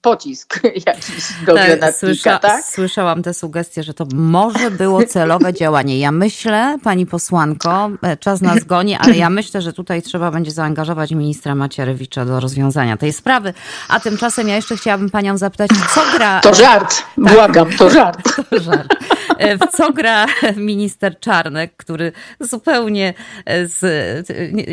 pocisk 0.03 0.61
jakiś 0.87 1.33
do 1.47 1.55
tak, 1.55 1.67
granatnika, 1.67 1.93
słysza, 1.93 2.39
tak? 2.39 2.65
Słyszałam 2.65 3.23
te 3.23 3.35
sugestie, 3.35 3.83
że 3.83 3.95
to 3.95 4.07
może 4.15 4.71
było 4.71 5.03
celowe 5.07 5.53
działanie. 5.61 5.99
Ja 5.99 6.13
myślę, 6.13 6.77
pani 6.83 7.07
posłanko, 7.07 7.91
e, 8.03 8.17
czas 8.17 8.41
nas 8.41 8.65
goni, 8.65 8.97
ale 8.97 9.17
ja 9.17 9.31
myślę, 9.31 9.63
że 9.63 9.73
tutaj 9.73 10.03
trzeba 10.03 10.31
będzie 10.31 10.51
zaangażować 10.51 11.13
ministra 11.13 11.55
Macierewicza 11.55 12.25
do 12.25 12.41
rozwiązania 12.41 12.97
tej 12.97 13.13
sprawy. 13.13 13.55
A 13.89 14.01
tymczasem 14.01 14.49
ja 14.49 14.57
jeszcze 14.57 14.77
chciałabym 14.77 15.11
panią 15.11 15.39
zapytać, 15.39 15.71
co 15.95 16.01
gra... 16.17 16.41
To 16.41 16.55
żart, 16.55 17.03
tak. 17.25 17.35
błagam, 17.35 17.73
to 17.79 17.91
żart. 17.91 18.19
To 18.51 18.61
żart. 18.61 18.89
W 19.39 19.77
co 19.77 19.93
gra 19.93 20.27
minister 20.57 21.21
Czarnek, 21.21 21.77
który 21.77 22.13
zupełnie 22.41 23.15
z, 23.65 23.81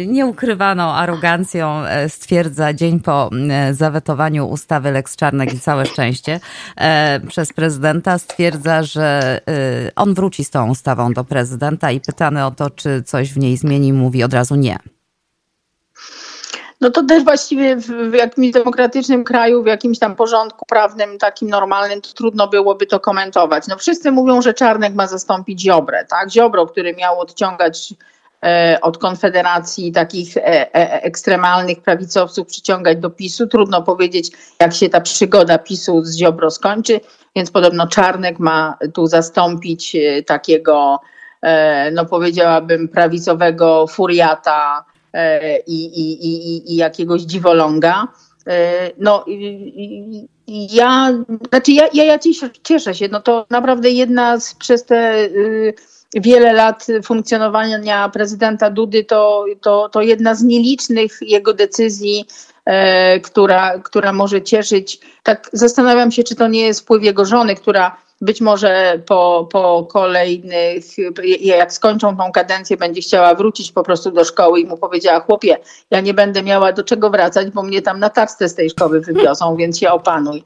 nie 0.08 0.26
ukrywaną 0.26 0.84
arogancją 0.84 1.86
e, 1.86 2.10
stwierdza 2.10 2.74
dzień 2.74 3.00
po 3.00 3.30
e, 3.50 3.74
zawetowaniu 3.74 4.48
ustawy 4.48 4.92
Lex 4.92 5.16
Czarnek 5.16 5.54
i 5.54 5.60
całe 5.60 5.86
szczęście 5.86 6.40
e, 6.78 7.20
przez 7.28 7.54
prezydenta, 7.54 8.18
stwierdza, 8.18 8.84
że 8.84 9.42
on 9.96 10.14
wróci 10.14 10.44
z 10.44 10.50
tą 10.50 10.70
ustawą 10.70 11.14
do 11.14 11.24
prezydenta 11.24 11.92
i 11.92 12.02
pytany 12.02 12.46
o 12.46 12.52
to, 12.52 12.70
czy 12.70 13.04
coś 13.04 13.34
w 13.34 13.38
niej 13.38 13.58
zmieni, 13.58 13.94
mówi 13.94 14.24
od 14.24 14.34
razu 14.34 14.56
nie. 14.56 14.78
No 16.82 16.92
to 16.92 17.04
też 17.04 17.24
właściwie 17.24 17.76
w, 17.76 18.14
jakimś 18.14 18.52
demokratycznym 18.52 19.24
kraju, 19.24 19.64
w 19.64 19.66
jakimś 19.66 20.00
tam 20.00 20.16
porządku 20.16 20.66
prawnym, 20.66 21.18
takim 21.18 21.50
normalnym, 21.50 22.02
to 22.02 22.10
trudno 22.14 22.48
byłoby 22.48 22.86
to 22.86 23.00
komentować. 23.00 23.68
No 23.68 23.78
wszyscy 23.78 24.12
mówią, 24.12 24.42
że 24.42 24.54
Czarnek 24.54 24.94
ma 24.94 25.08
zastąpić 25.08 25.62
Ziobrę, 25.62 26.06
tak? 26.06 26.32
Ziobro, 26.32 26.68
który 26.68 26.96
miał 26.96 27.20
odciągać 27.20 27.94
E, 28.46 28.78
od 28.82 28.98
Konfederacji 28.98 29.92
takich 29.92 30.38
e, 30.38 30.76
e, 30.76 31.04
ekstremalnych 31.04 31.82
prawicowców 31.82 32.48
przyciągać 32.48 32.98
do 32.98 33.10
PiSu. 33.10 33.48
Trudno 33.48 33.82
powiedzieć, 33.84 34.32
jak 34.60 34.74
się 34.74 34.90
ta 34.90 35.02
przygoda 35.02 35.58
PiSu 35.58 36.02
z 36.04 36.18
Ziobro 36.18 36.52
skończy, 36.52 37.00
więc 37.36 37.52
podobno 37.52 37.88
Czarnek 37.88 38.40
ma 38.40 38.78
tu 38.94 39.08
zastąpić 39.08 39.98
takiego, 40.26 41.00
no 41.92 42.06
powiedziałabym, 42.06 42.88
prawicowego 42.88 43.88
furiata 43.88 44.86
i, 45.68 45.86
i, 45.86 46.26
i, 46.26 46.74
i 46.74 46.76
jakiegoś 46.76 47.22
dziwoląga. 47.22 48.08
No, 48.98 49.26
ja, 50.48 51.14
znaczy 51.50 51.72
ja, 51.72 51.88
ja, 51.94 52.04
ja 52.04 52.20
cieszę 52.64 52.96
się, 52.96 53.08
no 53.08 53.22
to 53.22 53.46
naprawdę 53.50 53.90
jedna 53.90 54.40
z, 54.40 54.56
przez 54.56 54.86
te 54.86 55.24
y, 55.24 55.74
wiele 56.16 56.54
lat 56.54 56.88
funkcjonowania 57.04 58.10
prezydenta 58.10 58.70
Dudy 58.70 59.04
to, 59.04 59.46
to, 59.62 59.90
to 59.90 60.02
jedna 60.02 60.36
z 60.36 60.44
nielicznych 60.44 61.20
jego 61.22 61.54
decyzji, 61.54 62.26
e, 62.66 63.20
która, 63.20 63.80
która 63.80 64.14
może 64.14 64.42
cieszyć. 64.42 65.00
Tak 65.24 65.50
zastanawiam 65.54 66.12
się, 66.12 66.24
czy 66.24 66.36
to 66.36 66.48
nie 66.48 66.62
jest 66.62 66.82
wpływ 66.82 67.04
jego 67.04 67.26
żony, 67.26 67.56
która 67.56 67.98
być 68.22 68.42
może 68.42 69.02
po, 69.08 69.48
po 69.52 69.88
kolejnych, 69.92 70.84
jak 71.40 71.74
skończą 71.74 72.18
tą 72.18 72.32
kadencję, 72.32 72.78
będzie 72.78 73.02
chciała 73.02 73.36
wrócić 73.36 73.72
po 73.72 73.84
prostu 73.84 74.12
do 74.12 74.24
szkoły 74.26 74.60
i 74.60 74.66
mu 74.66 74.78
powiedziała, 74.78 75.20
chłopie, 75.20 75.58
ja 75.92 76.02
nie 76.02 76.14
będę 76.14 76.44
miała 76.44 76.74
do 76.74 76.84
czego 76.84 77.10
wracać, 77.10 77.50
bo 77.50 77.64
mnie 77.64 77.82
tam 77.82 78.00
na 78.00 78.10
taczce 78.10 78.50
z 78.50 78.56
tej 78.56 78.70
szkoły 78.70 79.02
wywiozą, 79.02 79.56
więc 79.56 79.80
się 79.80 79.92
opanuj. 79.92 80.44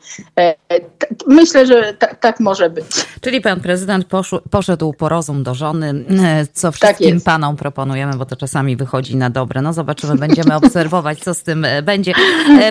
E, 1.12 1.16
myślę, 1.28 1.66
że 1.66 1.94
tak 2.20 2.40
może 2.40 2.70
być. 2.70 2.86
Czyli 3.22 3.42
pan 3.42 3.62
prezydent 3.62 4.06
poszedł 4.52 4.94
po 4.94 5.10
rozum 5.10 5.44
do 5.44 5.56
żony, 5.56 6.06
e, 6.24 6.48
co 6.54 6.72
tak 6.72 6.76
wszystkim 6.76 7.16
tak 7.16 7.24
panom 7.24 7.56
proponujemy, 7.56 8.18
bo 8.18 8.26
to 8.26 8.36
czasami 8.36 8.76
wychodzi 8.76 9.16
na 9.16 9.30
dobre. 9.30 9.62
No 9.62 9.74
zobaczymy, 9.74 10.16
będziemy 10.16 10.56
obserwować, 10.64 11.20
co 11.20 11.34
z 11.34 11.44
tym 11.44 11.66
e, 11.66 11.82
będzie. 11.82 12.14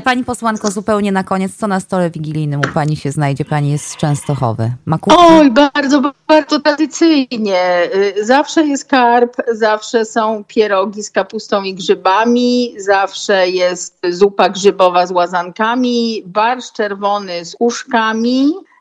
Pani 0.04 0.24
posłanko, 0.24 0.70
zupełnie 0.70 1.12
na 1.12 1.24
koniec, 1.24 1.56
co 1.56 1.66
na 1.66 1.80
stole 1.80 2.10
wigilijnym 2.10 2.60
u 2.60 2.74
pani 2.74 2.96
się 2.96 3.10
znajdzie? 3.10 3.44
Pani 3.44 3.70
jest 3.70 3.86
z 3.86 3.96
Częstochowy. 3.96 4.72
Oj, 5.16 5.50
bardzo, 5.50 6.12
bardzo 6.28 6.60
tradycyjnie. 6.60 7.88
Y, 8.18 8.24
zawsze 8.24 8.66
jest 8.66 8.84
karp, 8.84 9.36
zawsze 9.52 10.04
są 10.04 10.44
pierogi 10.44 11.02
z 11.02 11.10
kapustą 11.10 11.62
i 11.62 11.74
grzybami, 11.74 12.74
zawsze 12.78 13.48
jest 13.48 13.98
zupa 14.10 14.48
grzybowa 14.48 15.06
z 15.06 15.10
łazankami, 15.10 16.22
barsz 16.26 16.72
czerwony 16.72 17.44
z 17.44 17.56
uszkami. 17.58 18.23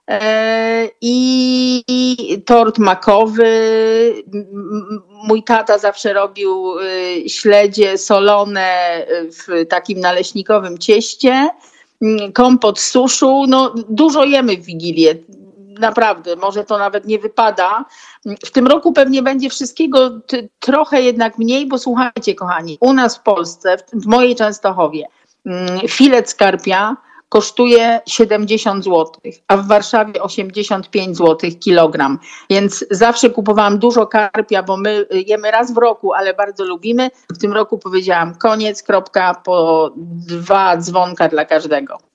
E, 0.10 0.90
I 1.02 2.44
tort 2.46 2.78
makowy. 2.78 3.44
Mój 5.28 5.44
tata 5.44 5.78
zawsze 5.78 6.14
robił 6.14 6.80
y, 6.80 7.30
śledzie 7.30 7.98
solone 7.98 9.06
w 9.10 9.66
takim 9.70 10.00
naleśnikowym 10.00 10.78
cieście 10.78 11.50
kompot 12.34 12.80
z 12.80 12.92
suszu. 12.92 13.46
No, 13.48 13.74
dużo 13.90 14.24
jemy 14.24 14.58
w 14.58 14.66
Wigilię 14.66 15.16
naprawdę, 15.80 16.36
może 16.36 16.64
to 16.64 16.78
nawet 16.78 17.06
nie 17.06 17.20
wypada. 17.20 17.86
W 18.46 18.52
tym 18.52 18.68
roku 18.68 18.94
pewnie 18.94 19.24
będzie 19.24 19.50
wszystkiego 19.50 20.12
trochę 20.60 21.02
jednak 21.02 21.38
mniej, 21.38 21.68
bo 21.68 21.78
słuchajcie, 21.78 22.36
kochani, 22.36 22.78
u 22.82 22.94
nas 22.94 23.18
w 23.18 23.22
Polsce, 23.22 23.78
w 23.94 24.06
mojej 24.06 24.36
Częstochowie, 24.36 25.08
filet 25.88 26.30
skarpia 26.30 26.98
kosztuje 27.34 28.02
70 28.06 28.84
zł, 28.84 29.12
a 29.48 29.58
w 29.58 29.68
Warszawie 29.68 30.22
85 30.22 31.18
zł 31.18 31.52
kilogram. 31.60 32.20
Więc 32.50 32.86
zawsze 32.92 33.30
kupowałam 33.30 33.80
dużo 33.80 34.08
karpia, 34.08 34.64
bo 34.64 34.78
my 34.78 35.06
jemy 35.28 35.52
raz 35.52 35.74
w 35.74 35.78
roku, 35.78 36.14
ale 36.14 36.34
bardzo 36.34 36.64
lubimy. 36.64 37.10
W 37.30 37.38
tym 37.38 37.54
roku 37.54 37.78
powiedziałam 37.78 38.36
koniec, 38.36 38.84
kropka, 38.84 39.34
po 39.46 39.90
dwa 40.28 40.78
dzwonka 40.78 41.28
dla 41.28 41.46
każdego. 41.46 42.13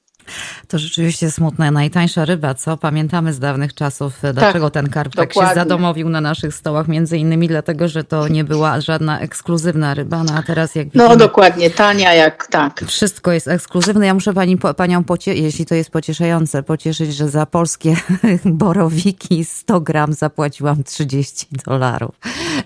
To 0.69 0.79
rzeczywiście 0.79 1.31
smutne. 1.31 1.71
Najtańsza 1.71 2.25
ryba, 2.25 2.55
co? 2.55 2.77
Pamiętamy 2.77 3.33
z 3.33 3.38
dawnych 3.38 3.75
czasów, 3.75 4.25
e, 4.25 4.33
dlaczego 4.33 4.71
tak, 4.71 4.75
ten 4.75 4.93
karp 4.93 5.14
tak 5.14 5.35
się 5.35 5.47
zadomowił 5.55 6.09
na 6.09 6.21
naszych 6.21 6.55
stołach. 6.55 6.88
Między 6.88 7.19
innymi 7.19 7.49
dlatego, 7.49 7.88
że 7.88 8.05
to 8.05 8.29
nie 8.29 8.45
była 8.45 8.81
żadna 8.81 9.21
ekskluzywna 9.21 9.95
ryba, 9.95 10.25
no 10.25 10.35
a 10.35 10.43
teraz 10.43 10.75
jak 10.75 10.87
no, 10.87 10.91
widzimy, 10.93 11.09
No 11.09 11.17
dokładnie, 11.17 11.71
tania 11.71 12.14
jak 12.14 12.47
tak. 12.47 12.85
Wszystko 12.87 13.33
jest 13.33 13.49
ekskluzywne. 13.49 14.07
Ja 14.07 14.14
muszę 14.14 14.35
pani, 14.35 14.59
panią, 14.77 15.05
jeśli 15.27 15.67
to 15.67 15.75
jest 15.75 15.91
pocieszające, 15.91 16.62
pocieszyć, 16.62 17.14
że 17.14 17.29
za 17.29 17.47
polskie 17.47 17.97
borowiki 18.45 19.45
100 19.45 19.81
gram 19.81 20.12
zapłaciłam 20.12 20.85
30 20.85 21.47
dolarów. 21.67 22.14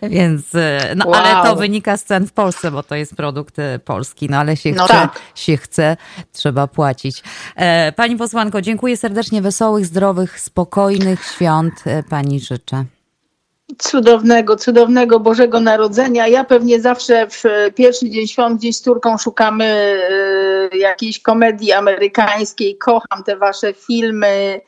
Więc, 0.02 0.54
e, 0.54 0.94
no 0.96 1.08
wow. 1.08 1.14
ale 1.14 1.48
to 1.48 1.56
wynika 1.56 1.96
z 1.96 2.04
cen 2.04 2.26
w 2.26 2.32
Polsce, 2.32 2.70
bo 2.70 2.82
to 2.82 2.94
jest 2.94 3.16
produkt 3.16 3.58
e, 3.58 3.78
polski, 3.78 4.28
no 4.30 4.36
ale 4.36 4.56
się 4.56 4.72
no 4.72 4.84
chce, 4.84 4.94
tak. 4.94 5.20
się 5.34 5.56
chce, 5.56 5.96
trzeba 6.32 6.66
płacić. 6.66 7.22
E, 7.56 7.92
pani 7.92 8.16
posłanko, 8.16 8.60
dziękuję 8.60 8.96
serdecznie. 8.96 9.42
Wesołych, 9.42 9.86
zdrowych, 9.86 10.40
spokojnych 10.40 11.24
świąt 11.24 11.74
e, 11.86 12.02
pani 12.02 12.40
życzę. 12.40 12.84
Cudownego, 13.78 14.56
cudownego 14.56 15.20
Bożego 15.20 15.60
Narodzenia. 15.60 16.26
Ja 16.26 16.44
pewnie 16.44 16.80
zawsze 16.80 17.26
w 17.26 17.42
pierwszy 17.74 18.10
dzień 18.10 18.26
świąt 18.26 18.58
gdzieś 18.58 18.76
z 18.76 18.82
córką 18.82 19.18
szukamy 19.18 19.64
e, 19.64 20.76
jakiejś 20.76 21.22
komedii 21.22 21.72
amerykańskiej. 21.72 22.78
Kocham 22.78 23.24
te 23.24 23.36
wasze 23.36 23.72
filmy 23.72 24.60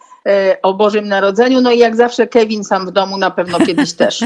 o 0.63 0.75
Bożym 0.75 1.09
Narodzeniu. 1.09 1.61
No 1.61 1.73
i 1.73 1.79
jak 1.79 1.97
zawsze 1.97 2.27
Kevin 2.27 2.65
sam 2.65 2.87
w 2.87 2.91
domu 2.91 3.19
na 3.19 3.31
pewno 3.31 3.59
kiedyś 3.59 3.93
też. 4.03 4.25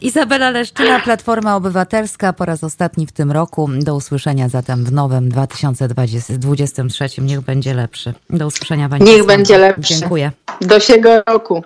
Izabela 0.00 0.50
Leszczyna, 0.50 1.00
Platforma 1.00 1.56
Obywatelska 1.56 2.32
po 2.32 2.44
raz 2.44 2.64
ostatni 2.64 3.06
w 3.06 3.12
tym 3.12 3.32
roku. 3.32 3.70
Do 3.78 3.94
usłyszenia 3.94 4.48
zatem 4.48 4.84
w 4.84 4.92
nowym 4.92 5.28
2023. 5.28 7.08
Niech 7.18 7.40
będzie 7.40 7.74
lepszy. 7.74 8.14
Do 8.30 8.46
usłyszenia 8.46 8.88
Pani. 8.88 9.04
Niech 9.04 9.26
będzie 9.26 9.58
lepszy. 9.58 9.94
Dziękuję. 9.94 10.30
Do 10.60 10.80
siego 10.80 11.22
roku. 11.26 11.62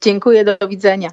Dziękuję, 0.00 0.44
do 0.44 0.68
widzenia. 0.68 1.10